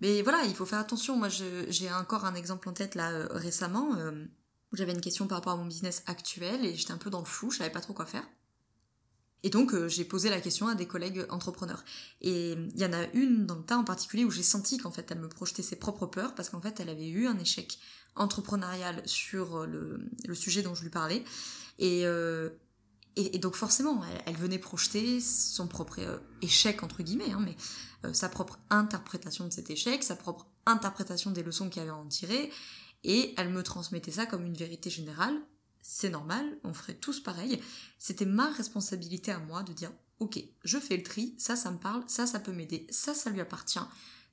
Mais 0.00 0.22
voilà, 0.22 0.44
il 0.44 0.54
faut 0.54 0.66
faire 0.66 0.78
attention. 0.78 1.16
Moi, 1.16 1.28
j'ai 1.28 1.92
encore 1.92 2.24
un 2.24 2.34
exemple 2.34 2.68
en 2.68 2.72
tête 2.72 2.94
là 2.94 3.10
euh, 3.12 3.26
récemment 3.30 3.94
euh, 3.96 4.24
où 4.72 4.76
j'avais 4.76 4.92
une 4.92 5.00
question 5.00 5.26
par 5.26 5.38
rapport 5.38 5.54
à 5.54 5.56
mon 5.56 5.66
business 5.66 6.02
actuel 6.06 6.64
et 6.64 6.74
j'étais 6.74 6.92
un 6.92 6.98
peu 6.98 7.10
dans 7.10 7.20
le 7.20 7.24
flou, 7.24 7.50
je 7.50 7.58
savais 7.58 7.70
pas 7.70 7.80
trop 7.80 7.94
quoi 7.94 8.06
faire. 8.06 8.26
Et 9.42 9.50
donc 9.50 9.74
euh, 9.74 9.86
j'ai 9.88 10.04
posé 10.04 10.28
la 10.28 10.40
question 10.40 10.66
à 10.66 10.74
des 10.74 10.86
collègues 10.86 11.24
entrepreneurs. 11.30 11.84
Et 12.20 12.52
il 12.52 12.78
y 12.78 12.84
en 12.84 12.92
a 12.92 13.04
une 13.12 13.46
dans 13.46 13.54
le 13.54 13.62
tas 13.62 13.78
en 13.78 13.84
particulier 13.84 14.24
où 14.24 14.30
j'ai 14.30 14.42
senti 14.42 14.76
qu'en 14.78 14.90
fait 14.90 15.10
elle 15.10 15.20
me 15.20 15.28
projetait 15.28 15.62
ses 15.62 15.76
propres 15.76 16.06
peurs 16.06 16.34
parce 16.34 16.50
qu'en 16.50 16.60
fait 16.60 16.80
elle 16.80 16.88
avait 16.88 17.08
eu 17.08 17.26
un 17.26 17.38
échec 17.38 17.78
entrepreneurial 18.16 19.02
sur 19.04 19.66
le, 19.66 20.00
sujet 20.34 20.62
dont 20.62 20.74
je 20.74 20.82
lui 20.82 20.90
parlais. 20.90 21.22
Et, 21.78 22.04
euh, 23.18 23.28
et, 23.32 23.38
donc 23.38 23.54
forcément 23.54 24.02
elle, 24.26 24.36
venait 24.36 24.58
projeter 24.58 25.20
son 25.20 25.66
propre 25.66 26.00
euh, 26.00 26.18
échec 26.42 26.82
entre 26.82 27.02
guillemets, 27.02 27.32
hein, 27.32 27.40
mais 27.44 27.56
sa 28.12 28.28
propre 28.28 28.60
interprétation 28.70 29.46
de 29.46 29.52
cet 29.52 29.68
échec, 29.70 30.04
sa 30.04 30.14
propre 30.14 30.46
interprétation 30.64 31.32
des 31.32 31.42
leçons 31.42 31.68
qu'elle 31.68 31.84
avait 31.84 31.90
en 31.90 32.06
tiré. 32.06 32.52
Et 33.02 33.34
elle 33.36 33.50
me 33.50 33.62
transmettait 33.62 34.12
ça 34.12 34.26
comme 34.26 34.46
une 34.46 34.54
vérité 34.54 34.90
générale 34.90 35.36
c'est 35.88 36.10
normal, 36.10 36.44
on 36.64 36.74
ferait 36.74 36.96
tous 36.96 37.20
pareil. 37.20 37.62
C'était 37.98 38.26
ma 38.26 38.50
responsabilité 38.50 39.30
à 39.30 39.38
moi 39.38 39.62
de 39.62 39.72
dire, 39.72 39.92
ok, 40.18 40.42
je 40.64 40.78
fais 40.78 40.96
le 40.96 41.04
tri, 41.04 41.34
ça, 41.38 41.54
ça 41.54 41.70
me 41.70 41.78
parle, 41.78 42.02
ça, 42.08 42.26
ça 42.26 42.40
peut 42.40 42.52
m'aider, 42.52 42.88
ça, 42.90 43.14
ça 43.14 43.30
lui 43.30 43.40
appartient. 43.40 43.78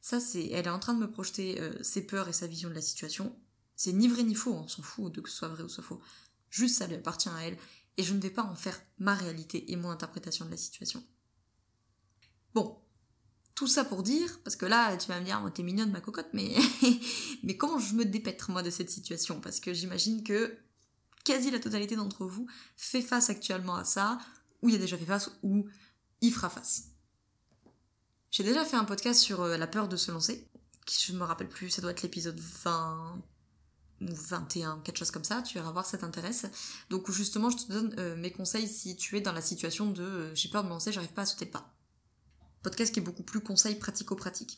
Ça, 0.01 0.19
c'est, 0.19 0.47
elle 0.47 0.65
est 0.65 0.71
en 0.71 0.79
train 0.79 0.95
de 0.95 0.99
me 0.99 1.09
projeter 1.09 1.61
euh, 1.61 1.71
ses 1.83 2.07
peurs 2.07 2.27
et 2.27 2.33
sa 2.33 2.47
vision 2.47 2.69
de 2.69 2.73
la 2.73 2.81
situation. 2.81 3.35
C'est 3.75 3.93
ni 3.93 4.07
vrai 4.07 4.23
ni 4.23 4.33
faux, 4.33 4.53
on 4.53 4.67
s'en 4.67 4.81
fout 4.81 5.13
de 5.13 5.21
que 5.21 5.29
ce 5.29 5.37
soit 5.37 5.47
vrai 5.47 5.61
ou 5.61 5.69
soit 5.69 5.83
faux. 5.83 6.01
Juste, 6.49 6.77
ça 6.77 6.87
lui 6.87 6.95
appartient 6.95 7.29
à 7.29 7.39
elle, 7.43 7.57
et 7.97 8.03
je 8.03 8.13
ne 8.13 8.19
vais 8.19 8.29
pas 8.29 8.43
en 8.43 8.55
faire 8.55 8.79
ma 8.99 9.13
réalité 9.13 9.71
et 9.71 9.75
mon 9.75 9.89
interprétation 9.89 10.45
de 10.45 10.51
la 10.51 10.57
situation. 10.57 11.03
Bon, 12.53 12.77
tout 13.55 13.67
ça 13.67 13.83
pour 13.83 14.03
dire, 14.03 14.39
parce 14.43 14.55
que 14.55 14.65
là, 14.65 14.95
tu 14.97 15.07
vas 15.07 15.19
me 15.19 15.25
dire, 15.25 15.41
oh, 15.45 15.49
t'es 15.49 15.63
mignonne 15.63 15.91
ma 15.91 16.01
cocotte, 16.01 16.29
mais, 16.33 16.55
mais 17.43 17.57
comment 17.57 17.79
je 17.79 17.93
me 17.93 18.05
dépêtre 18.05 18.51
moi 18.51 18.63
de 18.63 18.69
cette 18.69 18.89
situation? 18.89 19.39
Parce 19.41 19.59
que 19.59 19.73
j'imagine 19.73 20.23
que 20.23 20.57
quasi 21.23 21.51
la 21.51 21.59
totalité 21.59 21.95
d'entre 21.95 22.25
vous 22.25 22.47
fait 22.75 23.01
face 23.01 23.29
actuellement 23.29 23.75
à 23.75 23.83
ça, 23.83 24.19
ou 24.61 24.69
il 24.69 24.75
a 24.75 24.79
déjà 24.79 24.97
fait 24.97 25.05
face, 25.05 25.31
ou 25.43 25.67
il 26.21 26.31
fera 26.31 26.49
face. 26.49 26.89
J'ai 28.31 28.43
déjà 28.43 28.65
fait 28.65 28.77
un 28.77 28.85
podcast 28.85 29.19
sur 29.19 29.41
euh, 29.41 29.57
la 29.57 29.67
peur 29.67 29.87
de 29.87 29.95
se 29.95 30.11
lancer, 30.11 30.49
qui 30.85 31.11
je 31.11 31.15
me 31.15 31.23
rappelle 31.23 31.49
plus, 31.49 31.69
ça 31.69 31.81
doit 31.81 31.91
être 31.91 32.01
l'épisode 32.01 32.39
20 32.39 33.21
ou 34.09 34.15
21, 34.15 34.81
quelque 34.83 34.97
chose 34.97 35.11
comme 35.11 35.23
ça, 35.23 35.41
tu 35.41 35.55
verras 35.55 35.71
voir 35.71 35.85
ça 35.85 35.97
t'intéresse. 35.97 36.45
Donc 36.89 37.09
justement, 37.11 37.49
je 37.49 37.57
te 37.57 37.71
donne 37.71 37.95
euh, 37.97 38.15
mes 38.15 38.31
conseils 38.31 38.67
si 38.67 38.95
tu 38.95 39.17
es 39.17 39.21
dans 39.21 39.31
la 39.31 39.41
situation 39.41 39.89
de 39.89 40.03
euh, 40.03 40.35
j'ai 40.35 40.49
peur 40.49 40.63
de 40.63 40.67
me 40.67 40.73
lancer, 40.73 40.91
j'arrive 40.91 41.13
pas 41.13 41.23
à 41.23 41.25
sauter 41.25 41.45
le 41.45 41.51
pas. 41.51 41.73
Podcast 42.61 42.93
qui 42.93 42.99
est 42.99 43.03
beaucoup 43.03 43.23
plus 43.23 43.41
conseil 43.41 43.75
pratico-pratique. 43.75 44.57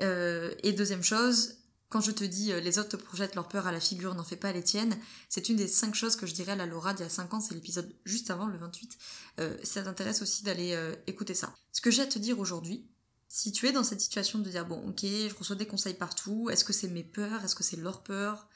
et 0.00 0.72
deuxième 0.72 1.02
chose, 1.02 1.56
quand 1.88 2.00
je 2.00 2.10
te 2.10 2.24
dis 2.24 2.52
euh, 2.52 2.60
les 2.60 2.78
autres 2.78 2.90
te 2.90 2.96
projettent 2.96 3.34
leur 3.34 3.48
peur 3.48 3.66
à 3.66 3.72
la 3.72 3.80
figure, 3.80 4.14
n'en 4.14 4.24
fais 4.24 4.36
pas 4.36 4.52
les 4.52 4.62
tiennes, 4.62 4.98
c'est 5.28 5.48
une 5.48 5.56
des 5.56 5.68
cinq 5.68 5.94
choses 5.94 6.16
que 6.16 6.26
je 6.26 6.34
dirais 6.34 6.52
à 6.52 6.56
la 6.56 6.66
Laura 6.66 6.94
d'il 6.94 7.04
y 7.04 7.06
a 7.06 7.10
5 7.10 7.34
ans, 7.34 7.40
c'est 7.40 7.54
l'épisode 7.54 7.94
juste 8.04 8.30
avant, 8.30 8.46
le 8.46 8.58
28. 8.58 8.98
Euh, 9.40 9.56
ça 9.62 9.82
t'intéresse 9.82 10.22
aussi 10.22 10.42
d'aller 10.42 10.72
euh, 10.74 10.94
écouter 11.06 11.34
ça. 11.34 11.54
Ce 11.72 11.80
que 11.80 11.90
j'ai 11.90 12.02
à 12.02 12.06
te 12.06 12.18
dire 12.18 12.40
aujourd'hui, 12.40 12.86
si 13.28 13.52
tu 13.52 13.66
es 13.66 13.72
dans 13.72 13.84
cette 13.84 14.00
situation 14.00 14.38
de 14.38 14.48
dire 14.48 14.66
bon 14.66 14.88
ok, 14.88 15.00
je 15.02 15.34
reçois 15.34 15.56
des 15.56 15.66
conseils 15.66 15.94
partout, 15.94 16.50
est-ce 16.50 16.64
que 16.64 16.72
c'est 16.72 16.88
mes 16.88 17.04
peurs, 17.04 17.44
est-ce 17.44 17.54
que 17.54 17.64
c'est 17.64 17.76
leur 17.76 18.02
peur 18.02 18.48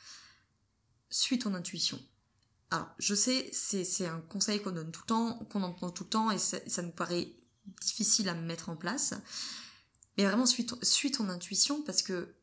Suis 1.10 1.38
ton 1.38 1.54
intuition. 1.54 2.00
Alors, 2.70 2.88
je 2.98 3.16
sais, 3.16 3.50
c'est 3.52 4.06
un 4.06 4.20
conseil 4.20 4.62
qu'on 4.62 4.70
donne 4.70 4.92
tout 4.92 5.00
le 5.02 5.08
temps, 5.08 5.38
qu'on 5.50 5.64
entend 5.64 5.90
tout 5.90 6.04
le 6.04 6.10
temps, 6.10 6.30
et 6.30 6.38
ça, 6.38 6.82
nous 6.82 6.92
paraît 6.92 7.32
difficile 7.80 8.28
à 8.28 8.34
mettre 8.34 8.68
en 8.68 8.76
place. 8.76 9.14
Mais 10.16 10.24
vraiment, 10.24 10.46
suis 10.46 10.66
ton, 10.66 10.78
ton 11.16 11.28
intuition 11.28 11.82
parce 11.82 12.02
que 12.02 12.34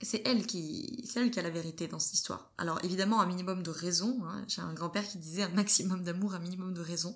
c'est 0.00 0.22
elle 0.26 0.46
qui 0.46 1.08
elle 1.14 1.30
qui 1.30 1.38
a 1.38 1.42
la 1.42 1.50
vérité 1.50 1.86
dans 1.86 1.98
cette 1.98 2.14
histoire. 2.14 2.52
Alors 2.58 2.84
évidemment 2.84 3.20
un 3.20 3.26
minimum 3.26 3.62
de 3.62 3.70
raison. 3.70 4.20
Hein. 4.24 4.44
J'ai 4.48 4.60
un 4.60 4.74
grand-père 4.74 5.06
qui 5.06 5.18
disait 5.18 5.42
un 5.42 5.48
maximum 5.50 6.02
d'amour, 6.02 6.34
un 6.34 6.40
minimum 6.40 6.74
de 6.74 6.80
raison. 6.80 7.14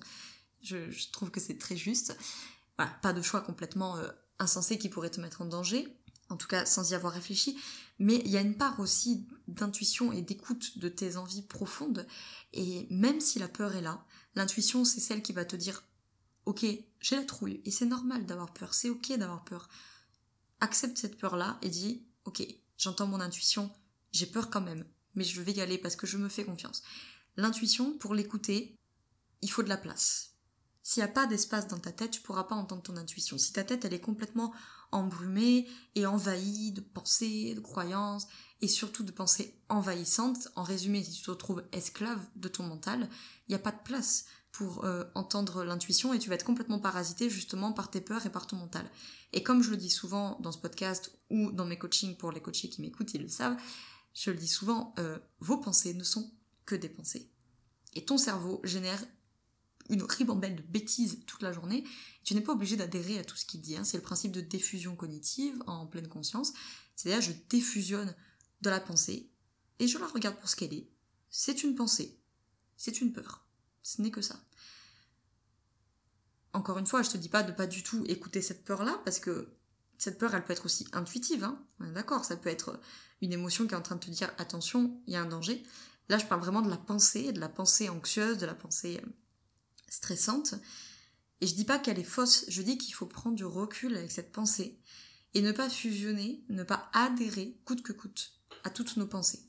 Je, 0.63 1.11
trouve 1.13 1.31
que 1.31 1.41
c'est 1.41 1.59
très 1.59 1.77
juste. 1.77 2.17
Voilà, 2.79 2.93
pas 3.03 3.13
de 3.13 3.23
choix 3.23 3.41
complètement 3.41 3.97
euh, 3.97 4.09
insensé 4.39 4.79
qui 4.79 4.89
pourrait 4.89 5.11
te 5.11 5.21
mettre 5.21 5.43
en 5.43 5.47
danger. 5.47 5.89
En 6.29 6.37
tout 6.37 6.49
cas, 6.49 6.67
sans 6.67 6.91
y 6.91 6.95
avoir 6.95 7.13
réfléchi. 7.13 7.59
Mais 7.99 8.17
il 8.25 8.31
y 8.31 8.37
a 8.37 8.41
une 8.41 8.57
part 8.57 8.81
aussi 8.81 9.27
d'intuition 9.49 10.13
et 10.13 10.23
d'écoute 10.23 10.79
de 10.79 10.89
tes 10.89 11.17
envies 11.17 11.43
profondes. 11.43 12.07
Et 12.53 12.87
même 12.91 13.21
si 13.21 13.39
la 13.39 13.49
peur 13.49 13.77
est 13.77 13.83
là, 13.83 14.05
l'intuition, 14.35 14.85
c'est 14.85 15.01
celle 15.01 15.23
qui 15.23 15.33
va 15.33 15.45
te 15.45 15.57
dire, 15.57 15.85
ok, 16.45 16.67
j'ai 17.01 17.17
la 17.17 17.25
trouille. 17.25 17.61
Et 17.65 17.71
c'est 17.71 17.87
normal 17.87 18.27
d'avoir 18.27 18.53
peur. 18.53 18.75
C'est 18.75 18.91
ok 18.91 19.17
d'avoir 19.17 19.45
peur. 19.45 19.69
Accepte 20.61 20.99
cette 20.99 21.19
peur-là 21.19 21.59
et 21.63 21.69
dis, 21.69 22.07
ok, 22.25 22.43
j'entends 22.77 23.07
mon 23.07 23.21
intuition, 23.21 23.71
j'ai 24.13 24.27
peur 24.27 24.51
quand 24.51 24.61
même, 24.61 24.85
mais 25.15 25.25
je 25.25 25.41
vais 25.41 25.53
y 25.53 25.61
aller 25.61 25.79
parce 25.79 25.97
que 25.97 26.07
je 26.07 26.19
me 26.19 26.29
fais 26.29 26.45
confiance. 26.45 26.83
L'intuition, 27.37 27.97
pour 27.99 28.15
l'écouter, 28.15 28.75
il 29.43 29.51
faut 29.51 29.63
de 29.63 29.69
la 29.69 29.77
place. 29.77 30.36
S'il 30.89 31.03
n'y 31.03 31.11
a 31.11 31.13
pas 31.13 31.27
d'espace 31.27 31.67
dans 31.67 31.81
ta 31.81 31.91
tête, 31.91 32.13
tu 32.13 32.21
pourras 32.21 32.45
pas 32.45 32.55
entendre 32.55 32.81
ton 32.81 32.97
intuition. 32.97 33.39
Si 33.39 33.53
ta 33.53 33.65
tête, 33.65 33.85
elle 33.85 33.93
est 33.93 34.01
complètement 34.01 34.55
embrumée 34.93 35.67
et 35.97 36.07
envahie 36.07 36.71
de 36.71 36.81
pensées, 36.81 37.57
de 37.57 37.61
croyances, 37.61 38.29
et 38.61 38.69
surtout 38.69 39.03
de 39.03 39.11
pensées 39.11 39.61
envahissantes, 39.69 40.47
en 40.55 40.63
résumé, 40.63 41.03
si 41.03 41.11
tu 41.11 41.23
te 41.25 41.31
retrouves 41.33 41.65
esclave 41.73 42.25
de 42.37 42.47
ton 42.47 42.63
mental, 42.63 43.09
il 43.49 43.51
n'y 43.51 43.57
a 43.57 43.59
pas 43.59 43.73
de 43.73 43.83
place 43.83 44.27
pour 44.53 44.85
euh, 44.85 45.03
entendre 45.17 45.65
l'intuition 45.65 46.15
et 46.15 46.21
tu 46.21 46.29
vas 46.29 46.37
être 46.37 46.45
complètement 46.45 46.79
parasité 46.79 47.29
justement 47.29 47.73
par 47.73 47.91
tes 47.91 48.01
peurs 48.01 48.25
et 48.25 48.31
par 48.31 48.47
ton 48.47 48.55
mental. 48.55 48.89
Et 49.33 49.43
comme 49.43 49.65
je 49.65 49.71
le 49.71 49.77
dis 49.77 49.91
souvent 49.91 50.39
dans 50.39 50.53
ce 50.53 50.59
podcast 50.59 51.19
ou 51.31 51.51
dans 51.51 51.67
mes 51.67 51.79
coachings 51.79 52.17
pour 52.17 52.31
les 52.31 52.41
coachés 52.41 52.69
qui 52.69 52.81
m'écoutent, 52.81 53.13
ils 53.13 53.23
le 53.23 53.29
savent, 53.29 53.57
je 54.15 54.31
le 54.31 54.37
dis 54.37 54.47
souvent, 54.47 54.95
euh, 55.01 55.19
vos 55.41 55.59
pensées 55.59 55.95
ne 55.95 56.05
sont 56.05 56.31
que 56.65 56.77
des 56.77 56.89
pensées. 56.89 57.29
Et 57.97 58.05
ton 58.05 58.19
cerveau 58.19 58.61
génère 58.63 59.03
une 59.91 60.03
ribambelle 60.03 60.57
de 60.57 60.63
bêtises 60.63 61.21
toute 61.27 61.43
la 61.43 61.53
journée. 61.53 61.85
Tu 62.25 62.35
n'es 62.35 62.41
pas 62.41 62.53
obligé 62.53 62.77
d'adhérer 62.77 63.19
à 63.19 63.25
tout 63.25 63.37
ce 63.37 63.45
qu'il 63.45 63.61
dit. 63.61 63.77
Hein. 63.77 63.85
C'est 63.85 63.97
le 63.97 64.03
principe 64.03 64.33
de 64.33 64.41
diffusion 64.41 64.97
cognitive 64.97 65.63
en 65.67 65.87
pleine 65.87 66.09
conscience. 66.09 66.53
C'est-à-dire, 66.95 67.23
je 67.23 67.33
diffusionne 67.49 68.15
de 68.63 68.71
la 68.71 68.81
pensée 68.81 69.31
et 69.79 69.89
je 69.89 69.99
la 69.99 70.07
regarde 70.07 70.37
pour 70.37 70.49
ce 70.49 70.57
qu'elle 70.57 70.75
est. 70.75 70.89
C'est 71.31 71.63
une 71.63 71.75
pensée. 71.75 72.19
C'est 72.77 73.01
une 73.01 73.13
peur. 73.13 73.47
Ce 73.83 74.03
n'est 74.03 74.11
que 74.11 74.23
ça. 74.23 74.41
Encore 76.53 76.79
une 76.79 76.87
fois, 76.87 77.03
je 77.03 77.11
te 77.11 77.19
dis 77.19 77.29
pas 77.29 77.43
de 77.43 77.53
pas 77.53 77.67
du 77.67 77.83
tout 77.83 78.05
écouter 78.07 78.41
cette 78.41 78.65
peur-là, 78.65 79.01
parce 79.05 79.19
que 79.19 79.55
cette 79.99 80.19
peur, 80.19 80.35
elle 80.35 80.45
peut 80.45 80.55
être 80.55 80.65
aussi 80.65 80.87
intuitive, 80.93 81.45
hein. 81.45 81.63
D'accord, 81.81 82.25
ça 82.25 82.37
peut 82.37 82.49
être 82.49 82.81
une 83.21 83.33
émotion 83.33 83.67
qui 83.67 83.75
est 83.75 83.77
en 83.77 83.83
train 83.83 83.97
de 83.97 84.05
te 84.05 84.11
dire 84.11 84.33
attention, 84.39 85.01
il 85.07 85.13
y 85.13 85.17
a 85.17 85.23
un 85.23 85.27
danger. 85.27 85.63
Là, 86.09 86.19
je 86.19 86.27
parle 86.27 86.41
vraiment 86.41 86.63
de 86.63 86.71
la 86.71 86.77
pensée, 86.77 87.33
de 87.33 87.41
la 87.41 87.49
pensée 87.49 87.89
anxieuse, 87.89 88.39
de 88.39 88.47
la 88.47 88.55
pensée 88.55 89.01
euh, 89.03 89.09
stressante. 89.89 90.55
Et 91.41 91.47
je 91.47 91.55
dis 91.55 91.65
pas 91.65 91.79
qu'elle 91.79 91.99
est 91.99 92.05
fausse, 92.05 92.45
je 92.49 92.63
dis 92.63 92.79
qu'il 92.79 92.95
faut 92.95 93.07
prendre 93.07 93.37
du 93.37 93.45
recul 93.45 93.97
avec 93.97 94.11
cette 94.11 94.33
pensée 94.33 94.79
et 95.35 95.43
ne 95.43 95.53
pas 95.53 95.69
fusionner, 95.69 96.43
ne 96.49 96.63
pas 96.63 96.91
adhérer 96.95 97.59
coûte 97.65 97.83
que 97.83 97.93
coûte 97.93 98.33
à 98.65 98.71
toutes 98.71 98.97
nos 98.97 99.07
pensées. 99.07 99.41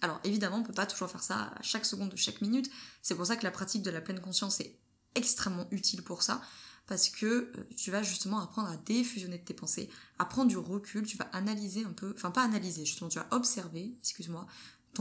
Alors 0.00 0.20
évidemment, 0.24 0.58
on 0.58 0.62
peut 0.62 0.72
pas 0.72 0.86
toujours 0.86 1.10
faire 1.10 1.22
ça 1.22 1.52
à 1.56 1.62
chaque 1.62 1.84
seconde 1.84 2.10
de 2.10 2.16
chaque 2.16 2.40
minute. 2.40 2.70
C'est 3.02 3.14
pour 3.14 3.26
ça 3.26 3.36
que 3.36 3.44
la 3.44 3.50
pratique 3.50 3.82
de 3.82 3.90
la 3.90 4.00
pleine 4.00 4.20
conscience 4.20 4.60
est 4.60 4.78
extrêmement 5.14 5.66
utile 5.70 6.02
pour 6.02 6.22
ça. 6.22 6.40
Parce 6.86 7.10
que 7.10 7.26
euh, 7.26 7.68
tu 7.76 7.90
vas 7.90 8.02
justement 8.02 8.40
apprendre 8.40 8.68
à 8.68 8.76
défusionner 8.78 9.38
de 9.38 9.44
tes 9.44 9.54
pensées, 9.54 9.90
à 10.18 10.24
prendre 10.24 10.48
du 10.48 10.56
recul, 10.56 11.04
tu 11.04 11.18
vas 11.18 11.28
analyser 11.32 11.84
un 11.84 11.92
peu, 11.92 12.14
enfin 12.16 12.30
pas 12.30 12.42
analyser, 12.42 12.86
justement 12.86 13.10
tu 13.10 13.18
vas 13.18 13.28
observer, 13.30 13.94
excuse-moi, 14.00 14.46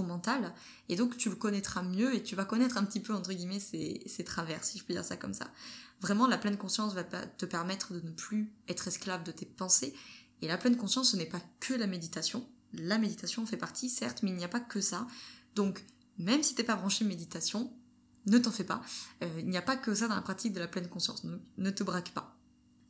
mental, 0.04 0.54
et 0.90 0.96
donc 0.96 1.18
tu 1.18 1.30
le 1.30 1.36
connaîtras 1.36 1.84
mieux 1.84 2.16
et 2.16 2.24
tu 2.24 2.36
vas 2.36 2.46
connaître 2.46 2.78
un 2.78 2.84
petit 2.84 3.00
peu, 3.00 3.14
entre 3.14 3.34
guillemets, 3.34 3.60
ses, 3.60 4.02
ses 4.06 4.24
travers, 4.24 4.64
si 4.64 4.78
je 4.78 4.84
peux 4.84 4.94
dire 4.94 5.06
ça 5.06 5.18
comme 5.18 5.34
ça. 5.34 5.48
Vraiment, 6.02 6.28
la 6.28 6.38
pleine 6.38 6.58
conscience 6.58 6.94
va 6.94 7.04
te 7.04 7.46
permettre 7.46 7.94
de 7.94 8.02
ne 8.02 8.12
plus 8.12 8.52
être 8.68 8.88
esclave 8.88 9.24
de 9.24 9.32
tes 9.32 9.46
pensées, 9.46 9.94
et 10.42 10.48
la 10.48 10.58
pleine 10.58 10.78
conscience, 10.78 11.12
ce 11.12 11.18
n'est 11.18 11.26
pas 11.26 11.42
que 11.60 11.74
la 11.74 11.88
méditation, 11.88 12.48
la 12.74 12.98
méditation 12.98 13.46
fait 13.46 13.58
partie, 13.58 13.90
certes, 13.90 14.24
mais 14.24 14.30
il 14.30 14.36
n'y 14.36 14.44
a 14.44 14.50
pas 14.50 14.60
que 14.60 14.82
ça. 14.82 15.08
Donc, 15.56 15.84
même 16.18 16.44
si 16.44 16.56
t'es 16.56 16.64
pas 16.64 16.76
branché 16.76 17.06
méditation, 17.06 17.72
ne 18.26 18.38
t'en 18.38 18.52
fais 18.52 18.64
pas. 18.64 18.82
Euh, 19.24 19.40
il 19.40 19.50
n'y 19.50 19.58
a 19.58 19.62
pas 19.62 19.78
que 19.78 19.94
ça 19.96 20.08
dans 20.08 20.16
la 20.16 20.22
pratique 20.22 20.54
de 20.54 20.60
la 20.60 20.68
pleine 20.68 20.88
conscience. 20.88 21.26
Ne, 21.58 21.70
te 21.70 21.84
braque 21.84 22.12
pas. 22.12 22.38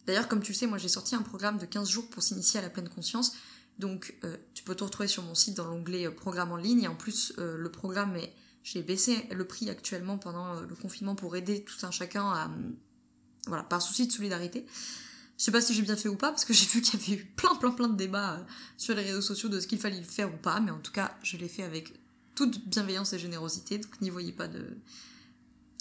D'ailleurs, 0.05 0.27
comme 0.27 0.41
tu 0.41 0.53
sais, 0.53 0.67
moi 0.67 0.77
j'ai 0.77 0.87
sorti 0.87 1.15
un 1.15 1.21
programme 1.21 1.57
de 1.57 1.65
15 1.65 1.89
jours 1.89 2.09
pour 2.09 2.23
s'initier 2.23 2.59
à 2.59 2.63
la 2.63 2.69
pleine 2.69 2.89
conscience. 2.89 3.33
Donc, 3.79 4.15
euh, 4.23 4.37
tu 4.53 4.63
peux 4.63 4.75
te 4.75 4.83
retrouver 4.83 5.07
sur 5.07 5.23
mon 5.23 5.35
site 5.35 5.55
dans 5.55 5.65
l'onglet 5.65 6.07
euh, 6.07 6.11
programme 6.11 6.51
en 6.51 6.57
ligne. 6.57 6.83
Et 6.83 6.87
en 6.87 6.95
plus, 6.95 7.33
le 7.37 7.69
programme 7.71 8.15
est. 8.15 8.33
J'ai 8.63 8.83
baissé 8.83 9.25
le 9.31 9.45
prix 9.45 9.69
actuellement 9.69 10.17
pendant 10.17 10.59
le 10.59 10.75
confinement 10.75 11.15
pour 11.15 11.37
aider 11.37 11.63
tout 11.63 11.85
un 11.85 11.91
chacun 11.91 12.25
à. 12.25 12.51
Voilà, 13.45 13.63
par 13.63 13.81
souci 13.81 14.07
de 14.07 14.11
solidarité. 14.11 14.65
Je 15.37 15.43
sais 15.43 15.51
pas 15.51 15.61
si 15.61 15.73
j'ai 15.73 15.83
bien 15.83 15.95
fait 15.95 16.09
ou 16.09 16.15
pas, 16.15 16.29
parce 16.29 16.45
que 16.45 16.53
j'ai 16.53 16.65
vu 16.65 16.81
qu'il 16.81 16.99
y 16.99 17.03
avait 17.03 17.21
eu 17.21 17.25
plein, 17.25 17.55
plein, 17.55 17.71
plein 17.71 17.87
de 17.87 17.95
débats 17.95 18.33
euh, 18.33 18.43
sur 18.77 18.95
les 18.95 19.03
réseaux 19.03 19.21
sociaux 19.21 19.49
de 19.49 19.59
ce 19.59 19.67
qu'il 19.67 19.79
fallait 19.79 20.01
faire 20.01 20.33
ou 20.33 20.37
pas, 20.37 20.59
mais 20.59 20.71
en 20.71 20.79
tout 20.79 20.91
cas, 20.91 21.15
je 21.23 21.37
l'ai 21.37 21.47
fait 21.47 21.63
avec 21.63 21.93
toute 22.35 22.67
bienveillance 22.67 23.13
et 23.13 23.19
générosité, 23.19 23.77
donc 23.79 23.99
n'y 24.01 24.09
voyez 24.09 24.31
pas 24.31 24.47
de, 24.47 24.77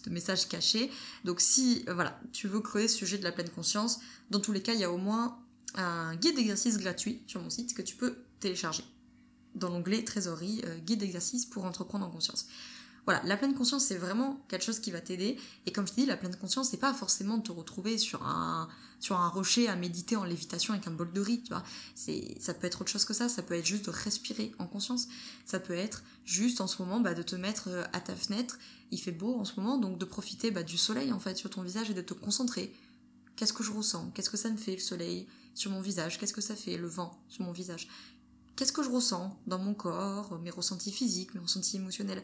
de 0.05 0.11
messages 0.11 0.49
cachés. 0.49 0.91
Donc 1.25 1.41
si, 1.41 1.85
euh, 1.89 1.95
voilà, 1.95 2.21
tu 2.33 2.49
veux 2.49 2.61
creuser 2.61 2.89
ce 2.89 2.97
sujet 2.97 3.19
de 3.19 3.25
la 3.25 3.33
pleine 3.33 3.51
conscience, 3.51 4.01
dans 4.31 4.41
tous 4.41 4.53
les 4.53 4.63
cas, 4.63 4.75
il 4.75 4.81
y 4.81 4.85
a 4.85 4.91
au 4.91 4.99
moins 4.99 5.39
un 5.77 6.17
guide 6.17 6.37
d'exercice 6.37 6.79
gratuit 6.79 7.23
sur 7.27 7.41
mon 7.43 7.51
site 7.51 7.75
que 7.75 7.83
tu 7.83 7.97
peux 7.97 8.17
télécharger. 8.41 8.85
Dans 9.55 9.69
l'onglet 9.69 10.05
trésorerie, 10.05 10.63
euh, 10.67 10.79
guide 10.79 11.01
d'exercice 11.01 11.47
pour 11.47 11.65
entreprendre 11.65 12.07
en 12.07 12.11
conscience. 12.11 12.47
Voilà, 13.07 13.23
la 13.23 13.37
pleine 13.37 13.55
conscience, 13.55 13.85
c'est 13.85 13.97
vraiment 13.97 14.45
quelque 14.49 14.65
chose 14.65 14.81
qui 14.81 14.91
va 14.91 15.01
t'aider. 15.01 15.37
Et 15.65 15.73
comme 15.73 15.87
je 15.87 15.93
te 15.93 16.01
dis, 16.01 16.07
la 16.07 16.17
pleine 16.17 16.35
conscience, 16.35 16.71
c'est 16.71 16.77
pas 16.77 16.93
forcément 16.93 17.39
de 17.39 17.45
te 17.45 17.53
retrouver 17.53 17.99
sur 17.99 18.27
un, 18.27 18.69
sur 18.99 19.17
un 19.17 19.29
rocher 19.29 19.69
à 19.69 19.77
méditer 19.77 20.17
en 20.17 20.25
lévitation 20.25 20.75
avec 20.75 20.89
un 20.89 20.91
bol 20.91 21.13
de 21.13 21.21
riz, 21.21 21.41
tu 21.41 21.51
vois. 21.51 21.63
C'est, 21.95 22.37
ça 22.41 22.53
peut 22.53 22.67
être 22.67 22.81
autre 22.81 22.91
chose 22.91 23.05
que 23.05 23.15
ça. 23.15 23.29
Ça 23.29 23.43
peut 23.43 23.55
être 23.55 23.65
juste 23.65 23.87
de 23.87 23.91
respirer 23.91 24.53
en 24.59 24.67
conscience. 24.67 25.07
Ça 25.45 25.61
peut 25.61 25.75
être 25.75 26.03
juste 26.25 26.61
en 26.61 26.67
ce 26.67 26.83
moment, 26.83 26.99
bah, 26.99 27.15
de 27.15 27.23
te 27.23 27.37
mettre 27.37 27.69
euh, 27.69 27.85
à 27.93 28.01
ta 28.01 28.17
fenêtre. 28.17 28.59
Il 28.91 28.99
fait 28.99 29.13
beau 29.13 29.37
en 29.37 29.45
ce 29.45 29.61
moment, 29.61 29.79
donc 29.79 29.99
de 29.99 30.05
profiter, 30.05 30.51
bah, 30.51 30.65
du 30.65 30.77
soleil, 30.77 31.13
en 31.13 31.21
fait, 31.21 31.37
sur 31.37 31.49
ton 31.49 31.63
visage 31.63 31.89
et 31.89 31.95
de 31.95 32.03
te 32.03 32.13
concentrer. 32.13 32.75
Qu'est-ce 33.37 33.53
que 33.53 33.63
je 33.63 33.71
ressens? 33.71 34.11
Qu'est-ce 34.15 34.31
que 34.31 34.37
ça 34.37 34.51
me 34.51 34.57
fait, 34.57 34.73
le 34.73 34.81
soleil, 34.81 35.29
sur 35.57 35.73
mon 35.73 35.81
visage? 35.81 36.19
Qu'est-ce 36.19 36.33
que 36.33 36.41
ça 36.41 36.55
fait, 36.55 36.77
le 36.77 36.87
vent, 36.87 37.21
sur 37.29 37.45
mon 37.45 37.53
visage? 37.53 37.89
Qu'est-ce 38.55 38.73
que 38.73 38.85
je 38.85 38.91
ressens 38.91 39.39
dans 39.49 39.59
mon 39.59 39.75
corps, 39.75 40.39
mes 40.39 40.51
ressentis 40.51 40.93
physiques, 40.93 41.35
mes 41.35 41.41
ressentis 41.41 41.77
émotionnels? 41.77 42.23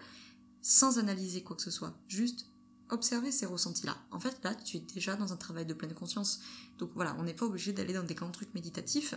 sans 0.62 0.98
analyser 0.98 1.42
quoi 1.42 1.56
que 1.56 1.62
ce 1.62 1.70
soit, 1.70 1.98
juste 2.08 2.46
observer 2.88 3.32
ces 3.32 3.46
ressentis-là. 3.46 3.96
En 4.10 4.20
fait, 4.20 4.38
là, 4.44 4.54
tu 4.54 4.76
es 4.76 4.80
déjà 4.80 5.16
dans 5.16 5.32
un 5.32 5.36
travail 5.36 5.66
de 5.66 5.74
pleine 5.74 5.94
conscience. 5.94 6.40
Donc 6.78 6.92
voilà, 6.94 7.16
on 7.18 7.24
n'est 7.24 7.34
pas 7.34 7.46
obligé 7.46 7.72
d'aller 7.72 7.94
dans 7.94 8.04
des 8.04 8.14
grands 8.14 8.30
trucs 8.30 8.54
méditatifs. 8.54 9.14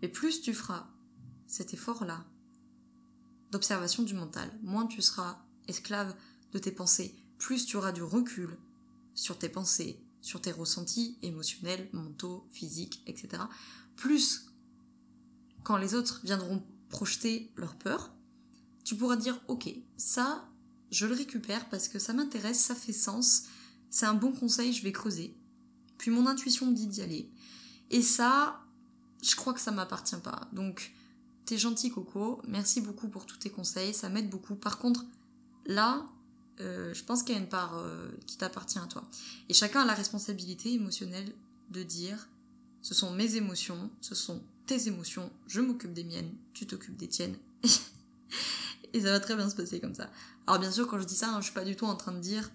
Mais 0.00 0.08
plus 0.08 0.42
tu 0.42 0.52
feras 0.52 0.88
cet 1.46 1.72
effort-là 1.72 2.24
d'observation 3.52 4.02
du 4.02 4.14
mental, 4.14 4.50
moins 4.62 4.86
tu 4.86 5.02
seras 5.02 5.44
esclave 5.68 6.16
de 6.52 6.58
tes 6.58 6.72
pensées, 6.72 7.14
plus 7.38 7.66
tu 7.66 7.76
auras 7.76 7.92
du 7.92 8.02
recul 8.02 8.58
sur 9.14 9.38
tes 9.38 9.50
pensées, 9.50 10.01
sur 10.22 10.40
tes 10.40 10.52
ressentis 10.52 11.18
émotionnels, 11.20 11.90
mentaux, 11.92 12.46
physiques, 12.50 13.02
etc. 13.06 13.42
Plus, 13.96 14.46
quand 15.64 15.76
les 15.76 15.94
autres 15.94 16.20
viendront 16.24 16.62
projeter 16.88 17.52
leur 17.56 17.76
peur, 17.76 18.14
tu 18.84 18.96
pourras 18.96 19.16
dire, 19.16 19.38
ok, 19.48 19.68
ça, 19.96 20.48
je 20.90 21.06
le 21.06 21.14
récupère 21.14 21.68
parce 21.68 21.88
que 21.88 21.98
ça 21.98 22.12
m'intéresse, 22.12 22.60
ça 22.60 22.74
fait 22.74 22.92
sens, 22.92 23.44
c'est 23.90 24.06
un 24.06 24.14
bon 24.14 24.32
conseil, 24.32 24.72
je 24.72 24.82
vais 24.82 24.92
creuser. 24.92 25.36
Puis 25.98 26.10
mon 26.10 26.26
intuition 26.26 26.66
me 26.66 26.74
dit 26.74 26.86
d'y 26.86 27.02
aller. 27.02 27.30
Et 27.90 28.02
ça, 28.02 28.60
je 29.22 29.36
crois 29.36 29.52
que 29.52 29.60
ça 29.60 29.70
m'appartient 29.70 30.16
pas. 30.16 30.48
Donc, 30.52 30.92
t'es 31.44 31.58
gentil 31.58 31.90
Coco, 31.90 32.40
merci 32.46 32.80
beaucoup 32.80 33.08
pour 33.08 33.26
tous 33.26 33.36
tes 33.36 33.50
conseils, 33.50 33.94
ça 33.94 34.08
m'aide 34.08 34.30
beaucoup. 34.30 34.54
Par 34.54 34.78
contre, 34.78 35.04
là, 35.66 36.06
euh, 36.60 36.92
je 36.92 37.02
pense 37.02 37.22
qu'il 37.22 37.34
y 37.34 37.38
a 37.38 37.40
une 37.40 37.48
part 37.48 37.78
euh, 37.78 38.08
qui 38.26 38.36
t'appartient 38.36 38.78
à 38.78 38.86
toi. 38.86 39.02
Et 39.48 39.54
chacun 39.54 39.82
a 39.82 39.84
la 39.84 39.94
responsabilité 39.94 40.72
émotionnelle 40.72 41.32
de 41.70 41.82
dire, 41.82 42.28
ce 42.82 42.94
sont 42.94 43.12
mes 43.12 43.36
émotions, 43.36 43.90
ce 44.00 44.14
sont 44.14 44.42
tes 44.66 44.88
émotions, 44.88 45.30
je 45.46 45.60
m'occupe 45.60 45.92
des 45.92 46.04
miennes, 46.04 46.32
tu 46.52 46.66
t'occupes 46.66 46.96
des 46.96 47.08
tiennes. 47.08 47.36
et 48.92 49.00
ça 49.00 49.10
va 49.10 49.20
très 49.20 49.34
bien 49.34 49.48
se 49.48 49.56
passer 49.56 49.80
comme 49.80 49.94
ça. 49.94 50.10
Alors 50.46 50.60
bien 50.60 50.70
sûr, 50.70 50.86
quand 50.86 50.98
je 50.98 51.04
dis 51.04 51.14
ça, 51.14 51.30
hein, 51.30 51.40
je 51.40 51.46
suis 51.46 51.54
pas 51.54 51.64
du 51.64 51.76
tout 51.76 51.86
en 51.86 51.96
train 51.96 52.12
de 52.12 52.20
dire, 52.20 52.50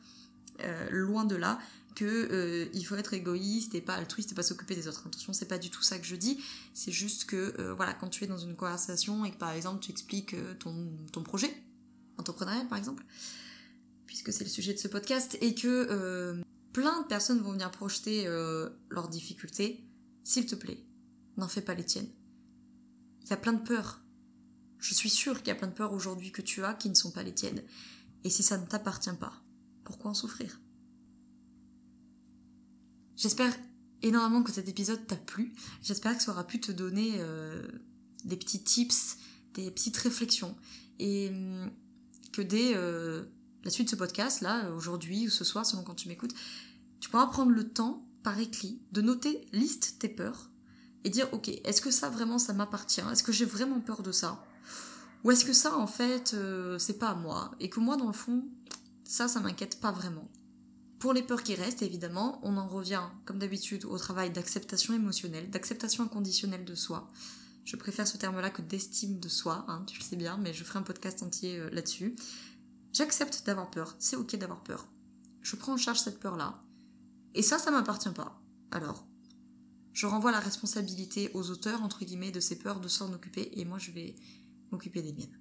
euh, 0.62 0.90
loin 0.92 1.26
de 1.26 1.36
là, 1.36 1.60
que 1.96 2.70
il 2.76 2.84
faut 2.84 2.96
être 2.96 3.16
égoïste 3.16 3.74
et 3.74 3.82
pas 3.82 3.96
altruiste 3.96 4.32
et 4.32 4.36
pas 4.36 4.44
s'occuper 4.44 4.76
des 4.76 4.88
autres. 4.88 5.08
Attention, 5.08 5.34
c'est 5.34 5.48
pas 5.48 5.58
du 5.58 5.72
tout 5.72 5.82
ça 5.82 5.98
que 5.98 6.06
je 6.06 6.16
dis. 6.16 6.40
C'est 6.76 6.92
juste 6.92 7.26
que 7.26 7.72
voilà, 7.72 7.96
quand 7.96 8.08
tu 8.08 8.24
es 8.24 8.28
dans 8.28 8.38
une 8.38 8.56
conversation 8.56 9.26
et 9.26 9.32
que 9.32 9.38
par 9.38 9.50
exemple 9.50 9.80
tu 9.80 9.90
expliques 9.90 10.36
ton, 10.60 10.92
ton 11.12 11.24
projet 11.24 11.52
entrepreneurial 12.20 12.68
par 12.68 12.78
exemple, 12.78 13.04
puisque 14.24 14.36
c'est 14.36 14.44
le 14.44 14.50
sujet 14.50 14.74
de 14.74 14.80
ce 14.80 14.88
podcast, 14.88 15.38
et 15.42 15.54
que 15.54 16.42
plein 16.74 17.02
de 17.02 17.08
personnes 17.08 17.40
vont 17.40 17.52
venir 17.52 17.70
projeter 17.70 18.26
leurs 18.90 19.10
difficultés, 19.10 19.88
s'il 20.24 20.46
te 20.46 20.56
plaît, 20.56 20.84
n'en 21.38 21.48
fais 21.48 21.62
pas 21.62 21.76
les 21.76 21.86
tiennes. 21.86 22.10
Il 23.24 23.30
y 23.30 23.34
a 23.34 23.38
plein 23.38 23.54
de 23.54 23.62
peurs. 23.62 24.02
Je 24.80 24.94
suis 24.94 25.10
sûre 25.10 25.38
qu'il 25.38 25.50
y 25.50 25.52
a 25.52 25.56
plein 25.56 25.68
de 25.68 25.74
peurs 25.74 25.94
aujourd'hui 25.94 26.32
que 26.32 26.42
tu 26.42 26.64
as 26.64 26.74
qui 26.74 26.90
ne 26.90 26.96
sont 26.96 27.12
pas 27.12 27.24
les 27.24 27.34
tiennes. 27.34 27.62
Et 28.24 28.30
si 28.30 28.42
ça 28.42 28.58
ne 28.58 28.66
t'appartient 28.66 29.14
pas, 29.20 29.34
pourquoi 29.84 30.12
en 30.12 30.14
souffrir? 30.14 30.60
J'espère 33.16 33.56
énormément 34.02 34.44
que 34.44 34.52
cet 34.52 34.68
épisode 34.68 35.06
t'a 35.06 35.16
plu. 35.16 35.54
J'espère 35.82 36.18
que 36.18 36.24
ça 36.24 36.32
aura 36.32 36.46
pu 36.46 36.60
te 36.60 36.72
donner 36.72 37.16
euh, 37.18 37.68
des 38.26 38.38
petits 38.38 38.64
tips, 38.64 39.18
des 39.54 39.70
petites 39.72 39.98
réflexions. 39.98 40.56
Et 41.00 41.30
hum, 41.30 41.72
que 42.32 42.42
euh, 42.54 43.26
la 43.68 43.72
suite 43.72 43.88
de 43.88 43.92
ce 43.92 43.96
podcast, 43.98 44.40
là, 44.40 44.72
aujourd'hui 44.72 45.28
ou 45.28 45.30
ce 45.30 45.44
soir, 45.44 45.66
selon 45.66 45.84
quand 45.84 45.94
tu 45.94 46.08
m'écoutes, 46.08 46.34
tu 47.02 47.10
pourras 47.10 47.28
prendre 47.28 47.52
le 47.52 47.68
temps, 47.68 48.08
par 48.24 48.40
écrit, 48.40 48.82
de 48.94 49.02
noter, 49.02 49.46
liste 49.52 49.98
tes 50.00 50.08
peurs 50.08 50.50
et 51.04 51.10
dire, 51.10 51.28
ok, 51.34 51.50
est-ce 51.50 51.82
que 51.82 51.92
ça 51.92 52.10
vraiment 52.10 52.40
ça 52.40 52.54
m'appartient? 52.54 53.04
Est-ce 53.12 53.24
que 53.24 53.34
j'ai 53.34 53.44
vraiment 53.44 53.82
peur 53.82 54.04
de 54.04 54.14
ça? 54.14 54.42
Ou 55.26 55.32
est-ce 55.32 55.44
que 55.44 55.52
ça, 55.52 55.78
en 55.78 55.86
fait, 55.86 56.34
euh, 56.34 56.80
c'est 56.80 56.98
pas 56.98 57.10
à 57.10 57.16
moi? 57.16 57.52
Et 57.60 57.70
que 57.70 57.82
moi, 57.82 57.98
dans 57.98 58.08
le 58.08 58.14
fond, 58.14 58.46
ça, 59.04 59.28
ça 59.28 59.42
m'inquiète 59.42 59.82
pas 59.82 59.92
vraiment. 59.92 60.32
Pour 61.00 61.12
les 61.12 61.24
peurs 61.24 61.44
qui 61.44 61.56
restent, 61.56 61.82
évidemment, 61.82 62.40
on 62.44 62.56
en 62.56 62.68
revient, 62.70 63.04
comme 63.26 63.38
d'habitude, 63.38 63.84
au 63.84 63.98
travail 63.98 64.32
d'acceptation 64.32 64.94
émotionnelle, 64.94 65.50
d'acceptation 65.50 66.06
inconditionnelle 66.06 66.64
de 66.64 66.76
soi. 66.76 67.12
Je 67.66 67.76
préfère 67.76 68.08
ce 68.08 68.16
terme-là 68.16 68.50
que 68.50 68.62
d'estime 68.62 69.20
de 69.20 69.28
soi, 69.28 69.66
hein, 69.68 69.84
tu 69.88 70.00
le 70.00 70.06
sais 70.06 70.16
bien, 70.16 70.38
mais 70.38 70.54
je 70.54 70.64
ferai 70.64 70.80
un 70.80 70.84
podcast 70.84 71.22
entier 71.22 71.60
euh, 71.60 71.70
là-dessus. 71.72 72.16
J'accepte 72.94 73.44
d'avoir 73.46 73.70
peur, 73.70 73.96
c'est 74.00 74.16
ok 74.16 74.36
d'avoir 74.36 74.64
peur. 74.64 74.88
Je 75.42 75.56
prends 75.56 75.74
en 75.74 75.78
charge 75.78 76.00
cette 76.00 76.20
peur-là. 76.20 76.64
Et 77.34 77.42
ça, 77.42 77.60
ça 77.60 77.72
m'appartient 77.72 78.10
pas. 78.10 78.42
Alors, 78.72 79.08
je 79.94 80.06
renvoie 80.06 80.32
la 80.32 80.40
responsabilité 80.40 81.32
aux 81.34 81.50
auteurs, 81.50 81.82
entre 81.82 82.06
guillemets, 82.06 82.32
de 82.32 82.40
ces 82.40 82.58
peurs 82.58 82.80
de 82.80 82.88
s'en 82.88 83.12
occuper, 83.14 83.50
et 83.60 83.66
moi 83.66 83.80
je 83.80 83.92
vais 83.92 84.16
m'occuper 84.72 85.02
des 85.02 85.14
miennes. 85.14 85.40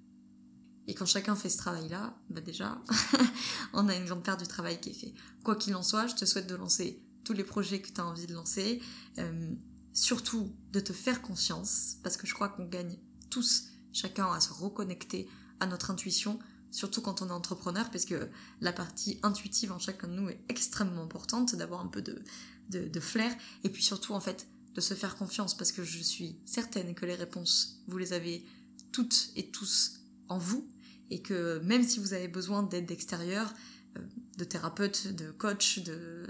Et 0.87 0.93
quand 0.93 1.05
chacun 1.05 1.35
fait 1.35 1.49
ce 1.49 1.57
travail-là, 1.57 2.17
bah 2.29 2.41
déjà, 2.41 2.81
on 3.73 3.89
a 3.89 3.95
une 3.95 4.05
grande 4.05 4.23
part 4.23 4.37
du 4.37 4.47
travail 4.47 4.79
qui 4.79 4.89
est 4.89 4.93
fait. 4.93 5.13
Quoi 5.43 5.55
qu'il 5.55 5.75
en 5.75 5.83
soit, 5.83 6.07
je 6.07 6.15
te 6.15 6.25
souhaite 6.25 6.47
de 6.47 6.55
lancer 6.55 7.03
tous 7.25 7.33
les 7.33 7.43
projets 7.43 7.81
que 7.81 7.91
tu 7.91 7.99
as 7.99 8.05
envie 8.05 8.25
de 8.25 8.33
lancer. 8.33 8.81
Euh, 9.17 9.53
surtout 9.93 10.55
de 10.71 10.79
te 10.79 10.93
faire 10.93 11.21
confiance, 11.21 11.97
parce 12.03 12.17
que 12.17 12.25
je 12.25 12.33
crois 12.33 12.49
qu'on 12.49 12.65
gagne 12.65 12.97
tous, 13.29 13.65
chacun, 13.91 14.31
à 14.31 14.39
se 14.39 14.53
reconnecter 14.53 15.27
à 15.59 15.65
notre 15.65 15.91
intuition, 15.91 16.39
surtout 16.77 17.01
quand 17.01 17.23
on 17.23 17.29
est 17.29 17.31
entrepreneur, 17.31 17.89
parce 17.89 18.05
que 18.05 18.29
la 18.61 18.71
partie 18.71 19.17
intuitive 19.23 19.71
en 19.71 19.79
chacun 19.79 20.07
de 20.07 20.13
nous 20.13 20.29
est 20.29 20.39
extrêmement 20.47 21.01
importante, 21.01 21.55
d'avoir 21.55 21.81
un 21.81 21.87
peu 21.87 22.03
de, 22.03 22.21
de, 22.69 22.99
flair, 22.99 23.35
et 23.63 23.69
puis 23.69 23.83
surtout, 23.83 24.13
en 24.13 24.19
fait, 24.19 24.47
de 24.75 24.81
se 24.81 24.93
faire 24.93 25.15
confiance, 25.15 25.57
parce 25.57 25.71
que 25.71 25.83
je 25.83 25.97
suis 25.97 26.35
certaine 26.45 26.93
que 26.93 27.07
les 27.07 27.15
réponses, 27.15 27.81
vous 27.87 27.97
les 27.97 28.13
avez 28.13 28.45
toutes 28.91 29.31
et 29.35 29.49
tous 29.49 30.01
en 30.29 30.37
vous, 30.37 30.69
et 31.09 31.23
que 31.23 31.57
même 31.63 31.81
si 31.81 31.99
vous 31.99 32.13
avez 32.13 32.27
besoin 32.27 32.61
d'aide 32.61 32.91
extérieure, 32.91 33.51
euh, 33.97 34.01
de 34.37 34.43
thérapeute, 34.43 35.15
de 35.15 35.31
coach, 35.31 35.79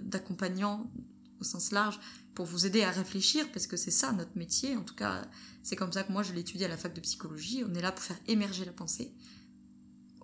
d'accompagnant 0.02 0.90
au 1.42 1.44
sens 1.44 1.72
large, 1.72 2.00
pour 2.36 2.46
vous 2.46 2.66
aider 2.66 2.84
à 2.84 2.92
réfléchir, 2.92 3.52
parce 3.52 3.68
que 3.68 3.76
c'est 3.76 3.92
ça 3.92 4.14
notre 4.14 4.38
métier, 4.38 4.78
en 4.78 4.84
tout 4.84 4.96
cas 4.96 5.28
c'est 5.62 5.76
comme 5.76 5.92
ça 5.92 6.04
que 6.04 6.14
moi 6.14 6.24
je 6.24 6.32
l'ai 6.32 6.40
étudié 6.40 6.68
à 6.68 6.70
la 6.70 6.78
fac 6.78 6.94
de 6.94 7.02
psychologie, 7.02 7.64
on 7.68 7.74
est 7.74 7.82
là 7.82 7.92
pour 7.92 8.04
faire 8.04 8.20
émerger 8.28 8.64
la 8.64 8.72
pensée, 8.72 9.12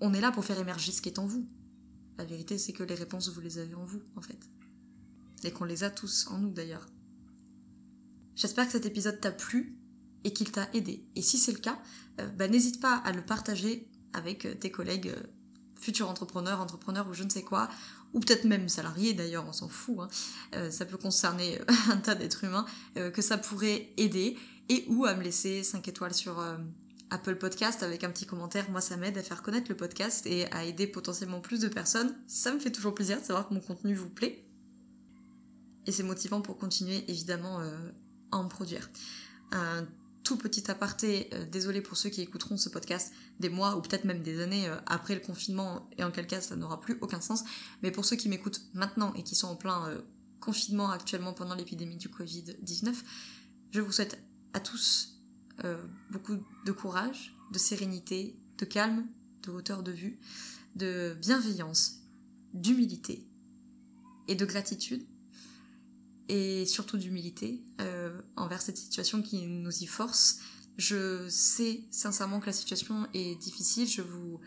on 0.01 0.13
est 0.13 0.21
là 0.21 0.32
pour 0.32 0.45
faire 0.45 0.60
émerger 0.60 0.91
ce 0.91 1.01
qui 1.01 1.10
est 1.10 1.19
en 1.19 1.25
vous. 1.25 1.47
La 2.17 2.25
vérité 2.25 2.58
c'est 2.58 2.73
que 2.73 2.84
les 2.84 2.95
réponses 2.95 3.29
vous 3.29 3.41
les 3.41 3.60
avez 3.60 3.75
en 3.75 3.86
vous 3.86 4.01
en 4.15 4.21
fait. 4.21 4.39
Et 5.43 5.51
qu'on 5.51 5.65
les 5.65 5.84
a 5.84 5.89
tous 5.89 6.27
en 6.27 6.38
nous 6.38 6.51
d'ailleurs. 6.51 6.86
J'espère 8.36 8.65
que 8.65 8.71
cet 8.71 8.86
épisode 8.86 9.19
t'a 9.19 9.32
plu 9.32 9.77
et 10.23 10.34
qu'il 10.34 10.51
t'a 10.51 10.69
aidé. 10.73 11.06
Et 11.15 11.21
si 11.21 11.38
c'est 11.38 11.51
le 11.51 11.60
cas, 11.60 11.79
euh, 12.19 12.27
bah, 12.29 12.47
n'hésite 12.47 12.82
pas 12.82 12.95
à 12.95 13.12
le 13.12 13.21
partager 13.21 13.88
avec 14.13 14.45
euh, 14.45 14.56
tes 14.56 14.71
collègues 14.71 15.10
euh, 15.10 15.21
futurs 15.79 16.10
entrepreneurs, 16.10 16.62
entrepreneurs 16.62 17.08
ou 17.10 17.13
je 17.13 17.23
ne 17.23 17.29
sais 17.29 17.43
quoi, 17.43 17.69
ou 18.13 18.19
peut-être 18.19 18.45
même 18.45 18.69
salariés 18.69 19.13
d'ailleurs, 19.13 19.45
on 19.47 19.53
s'en 19.53 19.67
fout, 19.67 19.97
hein. 19.99 20.69
ça 20.69 20.86
peut 20.86 20.97
concerner 20.97 21.60
un 21.89 21.97
tas 21.97 22.15
d'êtres 22.15 22.45
humains, 22.45 22.65
que 22.95 23.21
ça 23.21 23.38
pourrait 23.38 23.89
aider, 23.97 24.38
et 24.69 24.86
ou 24.88 25.06
à 25.06 25.15
me 25.15 25.23
laisser 25.23 25.62
5 25.62 25.86
étoiles 25.88 26.13
sur 26.13 26.41
Apple 27.13 27.38
Podcast 27.38 27.84
avec 27.84 28.04
un 28.04 28.10
petit 28.10 28.26
commentaire, 28.26 28.69
moi 28.71 28.82
ça 28.82 28.97
m'aide 28.97 29.17
à 29.17 29.23
faire 29.23 29.41
connaître 29.41 29.67
le 29.69 29.78
podcast 29.78 30.26
et 30.26 30.52
à 30.52 30.65
aider 30.65 30.88
potentiellement 30.88 31.39
plus 31.39 31.60
de 31.60 31.67
personnes, 31.67 32.15
ça 32.28 32.54
me 32.54 32.60
fait 32.60 32.71
toujours 32.71 32.95
plaisir 32.95 33.19
de 33.19 33.26
savoir 33.26 33.47
que 33.47 33.54
mon 33.54 33.60
contenu 33.60 33.93
vous 33.93 34.10
plaît, 34.10 34.45
et 35.86 35.91
c'est 35.91 36.04
motivant 36.04 36.41
pour 36.41 36.58
continuer 36.58 37.04
évidemment 37.08 37.60
à 38.32 38.38
en 38.38 38.47
produire. 38.47 38.89
Un 39.52 39.86
tout 40.23 40.38
petit 40.38 40.69
aparté, 40.71 41.30
euh, 41.34 41.45
désolé 41.45 41.82
pour 41.82 41.97
ceux 41.97 42.10
qui 42.10 42.21
écouteront 42.21 42.58
ce 42.58 42.69
podcast 42.69 43.13
des 43.39 43.49
mois 43.49 43.76
ou 43.76 43.82
peut-être 43.82 44.06
même 44.06 44.21
des 44.21 44.41
années 44.41 44.67
euh, 44.67 44.78
après 44.86 45.15
le 45.15 45.21
confinement, 45.21 45.89
et 45.97 46.04
en 46.04 46.12
quel 46.12 46.28
cas 46.28 46.41
ça 46.41 46.56
n'aura 46.56 46.80
plus 46.80 46.97
aucun 47.02 47.21
sens, 47.21 47.43
mais 47.82 47.91
pour 47.91 48.06
ceux 48.06 48.15
qui 48.15 48.30
m'écoutent 48.30 48.62
maintenant 48.73 49.13
et 49.15 49.23
qui 49.23 49.36
sont 49.36 49.47
en 49.47 49.56
plein 49.56 49.89
euh, 49.89 50.02
confinement 50.39 50.89
actuellement 50.89 51.34
pendant 51.34 51.56
l'épidémie 51.56 51.97
du 51.97 52.08
Covid-19, 52.08 52.95
je 53.71 53.82
vous 53.82 53.91
souhaite 53.91 54.17
à 54.54 54.60
tous 54.60 55.12
beaucoup 56.10 56.38
de 56.66 56.72
courage, 56.72 57.36
de 57.52 57.58
sérénité, 57.58 58.36
de 58.58 58.66
calme, 58.66 59.08
de 59.44 59.52
hauteur 59.52 59.84
de 59.84 59.92
vue, 59.92 60.20
de 60.76 61.16
bienveillance, 61.22 62.02
d'humilité 62.54 63.28
et 64.28 64.36
de 64.36 64.46
gratitude 64.46 65.06
et 66.30 66.66
surtout 66.66 66.98
d'humilité 66.98 67.63
euh, 67.82 68.22
envers 68.36 68.62
cette 68.62 68.78
situation 68.78 69.22
qui 69.22 69.46
nous 69.46 69.84
y 69.84 69.86
force. 69.86 70.39
Je 70.78 71.28
sais 71.30 71.84
sincèrement 71.92 72.39
que 72.39 72.48
la 72.48 72.54
situation 72.54 73.08
est 73.13 73.36
difficile. 73.36 73.88
Je 73.88 74.02
vous 74.02 74.39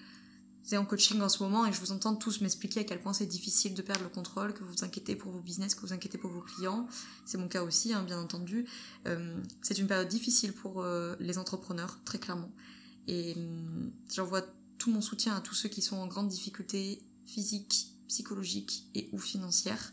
ai 0.74 0.79
en 0.79 0.85
coaching 0.85 1.20
en 1.20 1.29
ce 1.29 1.42
moment 1.42 1.66
et 1.66 1.72
je 1.72 1.81
vous 1.81 1.92
entends 1.92 2.16
tous 2.16 2.40
m'expliquer 2.40 2.81
à 2.81 2.85
quel 2.85 3.00
point 3.00 3.12
c'est 3.12 3.26
difficile 3.26 3.74
de 3.74 3.83
perdre 3.83 4.02
le 4.02 4.09
contrôle, 4.09 4.52
que 4.52 4.64
vous 4.64 4.72
vous 4.72 4.85
inquiétez 4.85 5.14
pour 5.14 5.31
vos 5.31 5.40
business, 5.40 5.74
que 5.74 5.81
vous 5.81 5.88
vous 5.88 5.92
inquiétez 5.92 6.18
pour 6.18 6.31
vos 6.31 6.40
clients. 6.40 6.88
C'est 7.24 7.38
mon 7.38 7.48
cas 7.48 7.62
aussi, 7.62 7.92
hein, 7.92 8.02
bien 8.02 8.18
entendu. 8.18 8.66
Euh, 9.07 9.37
c'est 9.62 9.79
une 9.79 9.87
période 9.87 10.09
difficile 10.09 10.52
pour 10.52 10.83
euh, 10.83 11.14
les 11.20 11.38
entrepreneurs, 11.38 12.00
très 12.05 12.18
clairement. 12.18 12.50
Et 13.07 13.35
euh, 13.37 13.90
j'envoie 14.12 14.42
tout 14.79 14.90
mon 14.90 15.00
soutien 15.00 15.37
à 15.37 15.40
tous 15.40 15.55
ceux 15.55 15.68
qui 15.68 15.83
sont 15.83 15.96
en 15.96 16.07
grande 16.07 16.29
difficulté 16.29 17.02
physique, 17.24 17.92
psychologique 18.09 18.88
et 18.94 19.09
ou 19.12 19.18
financière 19.18 19.92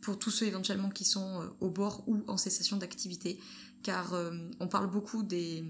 pour 0.00 0.18
tous 0.18 0.30
ceux 0.30 0.46
éventuellement 0.46 0.90
qui 0.90 1.04
sont 1.04 1.40
euh, 1.40 1.46
au 1.60 1.70
bord 1.70 2.04
ou 2.06 2.22
en 2.26 2.36
cessation 2.36 2.76
d'activité, 2.76 3.40
car 3.82 4.14
on 4.60 4.68
parle 4.68 4.88
beaucoup 4.88 5.24
des 5.24 5.64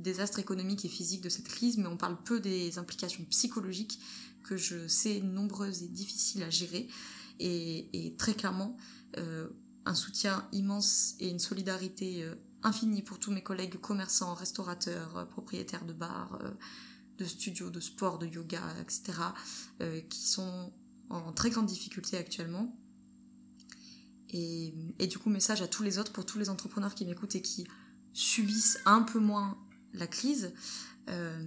désastres 0.00 0.38
économiques 0.38 0.84
et 0.84 0.88
physiques 0.88 1.22
de 1.22 1.28
cette 1.28 1.48
crise, 1.48 1.78
mais 1.78 1.86
on 1.86 1.96
parle 1.96 2.22
peu 2.22 2.40
des 2.40 2.78
implications 2.78 3.24
psychologiques 3.26 3.98
que 4.42 4.56
je 4.56 4.88
sais 4.88 5.20
nombreuses 5.20 5.82
et 5.82 5.88
difficiles 5.88 6.42
à 6.42 6.50
gérer, 6.50 6.88
et, 7.38 8.14
très 8.18 8.34
clairement 8.34 8.76
euh, 9.16 9.48
un 9.86 9.94
soutien 9.94 10.46
immense 10.52 11.14
et 11.20 11.28
une 11.28 11.38
solidarité 11.38 12.28
infinie 12.62 13.02
pour 13.02 13.18
tous 13.18 13.30
mes 13.30 13.42
collègues 13.42 13.76
commerçants, 13.80 14.34
restaurateurs, 14.34 15.26
propriétaires 15.30 15.86
de 15.86 15.94
bars, 15.94 16.38
de 17.16 17.24
studios, 17.24 17.70
de 17.70 17.80
sport, 17.80 18.18
de 18.18 18.26
yoga, 18.26 18.62
etc., 18.82 19.18
qui 20.10 20.28
sont 20.28 20.72
en 21.08 21.32
très 21.32 21.48
grande 21.48 21.66
difficulté 21.66 22.18
actuellement 22.18 22.76
et, 24.32 25.06
du 25.08 25.18
coup, 25.18 25.28
message 25.28 25.60
à 25.62 25.68
tous 25.68 25.82
les 25.82 25.98
autres, 25.98 26.12
pour 26.12 26.24
tous 26.24 26.38
les 26.38 26.50
entrepreneurs 26.50 26.94
qui 26.94 27.04
m'écoutent 27.04 27.34
et 27.34 27.42
qui 27.42 27.66
subissent 28.12 28.78
un 28.84 29.02
peu 29.02 29.18
moins 29.18 29.58
la 29.92 30.06
crise, 30.06 30.52
euh, 31.08 31.38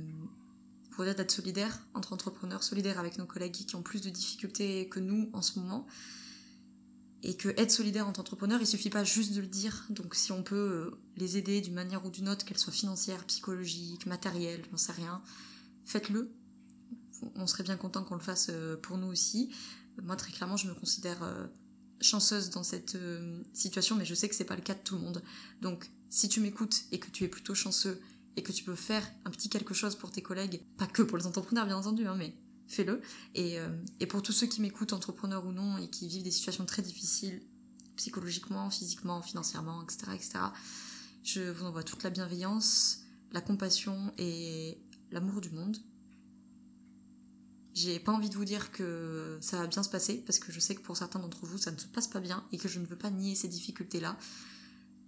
pour 0.92 1.06
être 1.06 1.32
solidaire 1.32 1.80
entre 1.94 2.14
entrepreneurs, 2.14 2.64
solidaires 2.64 3.00
avec 3.00 3.18
nos 3.18 3.26
collègues 3.26 3.54
qui 3.54 3.76
ont 3.76 3.82
plus 3.82 4.02
de 4.02 4.10
difficultés 4.10 4.88
que 4.90 5.00
nous 5.00 5.30
en 5.34 5.42
ce 5.42 5.60
moment. 5.60 5.88
Et 7.26 7.38
que 7.38 7.50
être 7.50 7.72
solidaire 7.72 8.08
entre 8.08 8.20
entrepreneurs, 8.20 8.60
il 8.60 8.68
suffit 8.68 8.90
pas 8.90 9.06
juste 9.06 9.34
de 9.34 9.40
le 9.40 9.48
dire. 9.48 9.86
Donc 9.90 10.14
si 10.14 10.32
on 10.34 10.44
peut 10.44 10.56
euh, 10.56 10.92
les 11.16 11.38
aider 11.38 11.62
d'une 11.62 11.74
manière 11.74 12.06
ou 12.06 12.10
d'une 12.10 12.28
autre, 12.28 12.44
qu'elle 12.44 12.58
soit 12.58 12.74
financière, 12.74 13.26
psychologique, 13.26 14.06
matérielle, 14.06 14.62
j'en 14.70 14.78
sais 14.78 14.92
rien, 14.92 15.22
faites-le. 15.86 16.30
On 17.36 17.48
serait 17.48 17.64
bien 17.64 17.78
content 17.78 18.04
qu'on 18.04 18.16
le 18.16 18.22
fasse 18.22 18.48
euh, 18.50 18.76
pour 18.76 18.98
nous 18.98 19.08
aussi. 19.08 19.50
Moi, 20.02 20.18
très 20.18 20.34
clairement, 20.34 20.58
je 20.58 20.68
me 20.68 20.74
considère 20.74 21.20
chanceuse 22.02 22.50
dans 22.50 22.64
cette 22.64 22.98
situation, 23.54 23.96
mais 23.96 24.06
je 24.06 24.16
sais 24.16 24.28
que 24.28 24.36
c'est 24.36 24.44
pas 24.44 24.56
le 24.56 24.62
cas 24.62 24.74
de 24.74 24.80
tout 24.80 24.96
le 24.96 25.02
monde. 25.02 25.22
Donc, 25.62 25.90
si 26.10 26.28
tu 26.30 26.42
m'écoutes 26.42 26.82
et 26.92 27.00
que 27.00 27.10
tu 27.12 27.24
es 27.24 27.28
plutôt 27.28 27.56
chanceux 27.56 28.02
et 28.36 28.44
que 28.44 28.52
tu 28.52 28.64
peux 28.64 28.76
faire 28.76 29.04
un 29.26 29.32
petit 29.32 29.50
quelque 29.50 29.74
chose 29.74 29.96
pour 29.96 30.12
tes 30.12 30.22
collègues, 30.22 30.62
pas 30.78 30.88
que 30.88 31.02
pour 31.02 31.18
les 31.18 31.28
entrepreneurs 31.28 31.66
bien 31.66 31.78
entendu, 31.78 32.08
hein, 32.08 32.16
mais 32.18 32.36
fais-le. 32.68 33.02
Et, 33.36 33.60
euh, 33.60 33.70
et, 34.00 34.08
pour 34.08 34.22
tous 34.22 34.32
ceux 34.32 34.48
qui 34.48 34.62
m'écoutent, 34.62 34.94
entrepreneurs 34.94 35.46
ou 35.46 35.52
non, 35.52 35.78
et 35.78 35.90
qui 35.90 36.08
vivent 36.08 36.24
des 36.24 36.32
situations 36.32 36.66
très 36.66 36.82
difficiles, 36.82 37.42
psychologiquement, 37.96 38.70
physiquement, 38.70 39.22
financièrement, 39.22 39.84
etc., 39.84 40.12
etc., 40.16 40.40
je 41.24 41.52
vous 41.52 41.66
envoie 41.66 41.84
toute 41.84 42.04
la 42.04 42.10
bienveillance, 42.10 43.00
la 43.32 43.42
compassion 43.42 44.14
et 44.18 44.78
l'amour 45.12 45.40
du 45.40 45.52
monde. 45.52 45.78
J'ai 47.74 48.00
pas 48.00 48.12
envie 48.12 48.30
de 48.30 48.36
vous 48.36 48.46
dire 48.46 48.72
que 48.72 49.40
ça 49.42 49.58
va 49.58 49.68
bien 49.68 49.84
se 49.84 49.90
passer, 49.90 50.18
parce 50.26 50.38
que 50.38 50.52
je 50.52 50.60
sais 50.60 50.76
que 50.76 50.82
pour 50.82 50.98
certains 50.98 51.20
d'entre 51.20 51.46
vous, 51.46 51.58
ça 51.58 51.72
ne 51.72 51.78
se 51.78 51.88
passe 51.88 52.08
pas 52.08 52.20
bien, 52.20 52.46
et 52.52 52.58
que 52.58 52.68
je 52.68 52.80
ne 52.80 52.86
veux 52.86 52.98
pas 52.98 53.10
nier 53.10 53.36
ces 53.36 53.48
difficultés-là. 53.48 54.18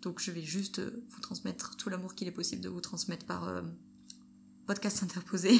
Donc 0.05 0.21
je 0.21 0.31
vais 0.31 0.43
juste 0.43 0.79
euh, 0.79 1.03
vous 1.09 1.19
transmettre 1.19 1.75
tout 1.77 1.89
l'amour 1.89 2.13
qu'il 2.13 2.27
est 2.27 2.31
possible 2.31 2.61
de 2.61 2.69
vous 2.69 2.79
transmettre 2.79 3.25
par 3.25 3.49
euh, 3.49 3.63
podcast 4.67 5.01
interposé. 5.01 5.59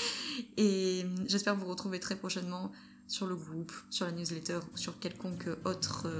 Et 0.56 1.02
euh, 1.04 1.08
j'espère 1.26 1.54
vous 1.54 1.66
retrouver 1.66 2.00
très 2.00 2.16
prochainement 2.16 2.72
sur 3.06 3.26
le 3.26 3.36
groupe, 3.36 3.72
sur 3.90 4.06
la 4.06 4.12
newsletter 4.12 4.60
ou 4.72 4.78
sur 4.78 4.98
quelconque 4.98 5.46
autre 5.66 6.10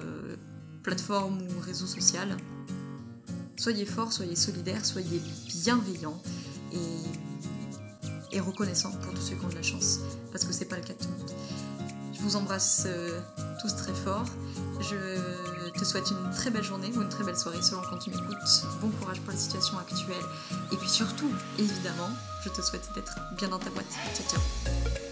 plateforme 0.82 1.42
ou 1.42 1.60
réseau 1.60 1.86
social. 1.86 2.36
Soyez 3.56 3.86
forts, 3.86 4.12
soyez 4.12 4.36
solidaires, 4.36 4.84
soyez 4.84 5.20
bienveillants 5.48 6.22
et, 6.72 8.36
et 8.36 8.38
reconnaissants 8.38 8.92
pour 8.92 9.14
tous 9.14 9.22
ceux 9.22 9.34
qui 9.34 9.44
ont 9.44 9.48
de 9.48 9.54
la 9.56 9.62
chance, 9.62 9.98
parce 10.30 10.44
que 10.44 10.52
c'est 10.52 10.66
pas 10.66 10.76
le 10.76 10.84
cas 10.84 10.92
de 10.92 10.98
tout 10.98 11.08
le 11.10 11.18
monde. 11.18 11.32
Je 12.12 12.20
vous 12.20 12.36
embrasse 12.36 12.86
tous 13.60 13.74
très 13.74 13.94
fort. 13.94 14.24
Je 14.80 15.70
te 15.78 15.84
souhaite 15.84 16.10
une 16.10 16.30
très 16.30 16.50
belle 16.50 16.64
journée 16.64 16.90
ou 16.96 17.02
une 17.02 17.08
très 17.08 17.24
belle 17.24 17.36
soirée 17.36 17.62
selon 17.62 17.82
quand 17.82 17.98
tu 17.98 18.10
m'écoutes. 18.10 18.36
Bon 18.80 18.88
courage 18.90 19.20
pour 19.20 19.32
la 19.32 19.38
situation 19.38 19.78
actuelle. 19.78 20.24
Et 20.72 20.76
puis 20.76 20.88
surtout, 20.88 21.30
évidemment, 21.58 22.08
je 22.44 22.50
te 22.50 22.62
souhaite 22.62 22.88
d'être 22.94 23.18
bien 23.36 23.48
dans 23.48 23.58
ta 23.58 23.70
boîte. 23.70 23.86
Ciao 24.14 24.26
ciao 24.28 25.05